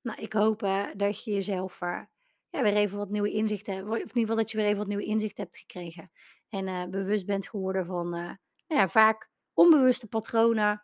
nou, 0.00 0.22
ik 0.22 0.32
hoop, 0.32 0.62
eh, 0.62 0.86
dat 0.96 1.24
je 1.24 1.32
jezelf, 1.32 1.80
eh, 1.80 2.02
ja, 2.50 2.62
weer 2.62 2.76
even 2.76 2.98
wat 2.98 3.10
nieuwe 3.10 3.30
inzichten 3.30 3.88
of 3.88 3.94
in 3.94 4.00
ieder 4.00 4.20
geval 4.20 4.36
dat 4.36 4.50
je 4.50 4.56
weer 4.56 4.66
even 4.66 4.78
wat 4.78 4.86
nieuwe 4.86 5.04
inzichten 5.04 5.42
hebt 5.44 5.58
gekregen. 5.58 6.10
En, 6.48 6.68
eh, 6.68 6.84
bewust 6.84 7.26
bent 7.26 7.48
geworden 7.48 7.86
van, 7.86 8.14
eh, 8.14 8.20
nou 8.66 8.80
ja, 8.80 8.88
vaak 8.88 9.30
onbewuste 9.54 10.06
patronen 10.06 10.82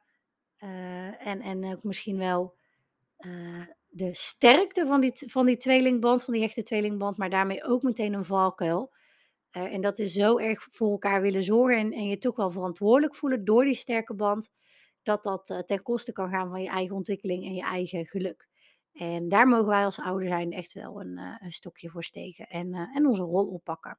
eh, 0.57 1.27
en, 1.27 1.41
en 1.41 1.65
ook 1.65 1.83
misschien 1.83 2.19
wel 2.19 2.57
de 3.89 4.15
sterkte 4.15 4.87
van 4.87 5.01
die, 5.01 5.13
van 5.15 5.47
die 5.47 5.57
tweelingband, 5.57 6.25
van 6.25 6.35
die 6.35 6.43
echte 6.43 6.63
tweelingband, 6.63 7.17
maar 7.17 7.31
daarmee 7.31 7.65
ook 7.65 7.83
meteen 7.83 8.13
een 8.13 8.25
valkuil. 8.25 8.93
En 9.51 9.81
dat 9.81 9.99
is 9.99 10.13
zo 10.13 10.39
erg 10.39 10.67
voor 10.71 10.91
elkaar 10.91 11.21
willen 11.21 11.45
zorgen 11.45 11.79
en, 11.79 11.93
en 11.93 12.09
je 12.09 12.19
toch 12.19 12.37
wel 12.37 12.51
verantwoordelijk 12.51 13.15
voelen 13.15 13.45
door 13.45 13.65
die 13.65 13.75
sterke 13.75 14.15
band, 14.15 14.51
dat 15.03 15.23
dat 15.23 15.63
ten 15.67 15.83
koste 15.83 16.13
kan 16.13 16.31
gaan 16.31 16.51
van 16.51 16.63
je 16.63 16.69
eigen 16.69 16.97
ontwikkeling 16.97 17.45
en 17.45 17.55
je 17.55 17.63
eigen 17.63 18.07
geluk. 18.07 18.49
En 18.95 19.29
daar 19.29 19.49
mogen 19.49 19.67
wij 19.67 19.85
als 19.85 20.01
ouder 20.01 20.29
zijn 20.29 20.53
echt 20.53 20.73
wel 20.73 21.01
een, 21.01 21.19
uh, 21.19 21.37
een 21.39 21.53
stokje 21.53 21.91
voor 21.91 22.05
steken 22.05 22.47
en, 22.49 22.75
en 22.75 23.07
onze 23.07 23.23
rol 23.23 23.47
oppakken. 23.47 23.99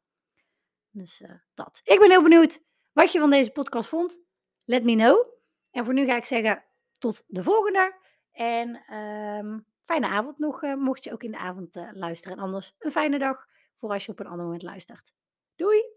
Dus 0.90 1.24
dat. 1.54 1.82
Ik 1.84 2.00
ben 2.00 2.10
heel 2.10 2.24
benieuwd 2.24 2.64
wat 2.92 3.12
je 3.12 3.20
van 3.20 3.30
deze 3.30 3.52
podcast 3.52 3.90
vond. 3.90 4.20
Let 4.66 4.84
me 4.84 4.96
know. 4.96 5.28
En 5.72 5.86
voor 5.86 5.94
nu 5.94 6.06
ga 6.06 6.16
ik 6.16 6.26
zeggen 6.26 6.64
tot 6.98 7.24
de 7.28 7.44
volgende. 7.44 8.00
En 8.32 8.96
um, 8.96 9.66
fijne 9.84 10.08
avond 10.08 10.38
nog, 10.38 10.62
mocht 10.62 11.04
je 11.04 11.12
ook 11.14 11.24
in 11.24 11.32
de 11.32 11.38
avond 11.38 11.76
luisteren. 11.92 12.38
En 12.38 12.44
anders 12.44 12.76
een 12.80 12.92
fijne 12.92 13.20
dag 13.20 13.46
voor 13.78 13.90
als 13.90 14.06
je 14.06 14.12
op 14.12 14.20
een 14.20 14.28
ander 14.28 14.46
moment 14.46 14.64
luistert. 14.64 15.14
Doei! 15.56 15.95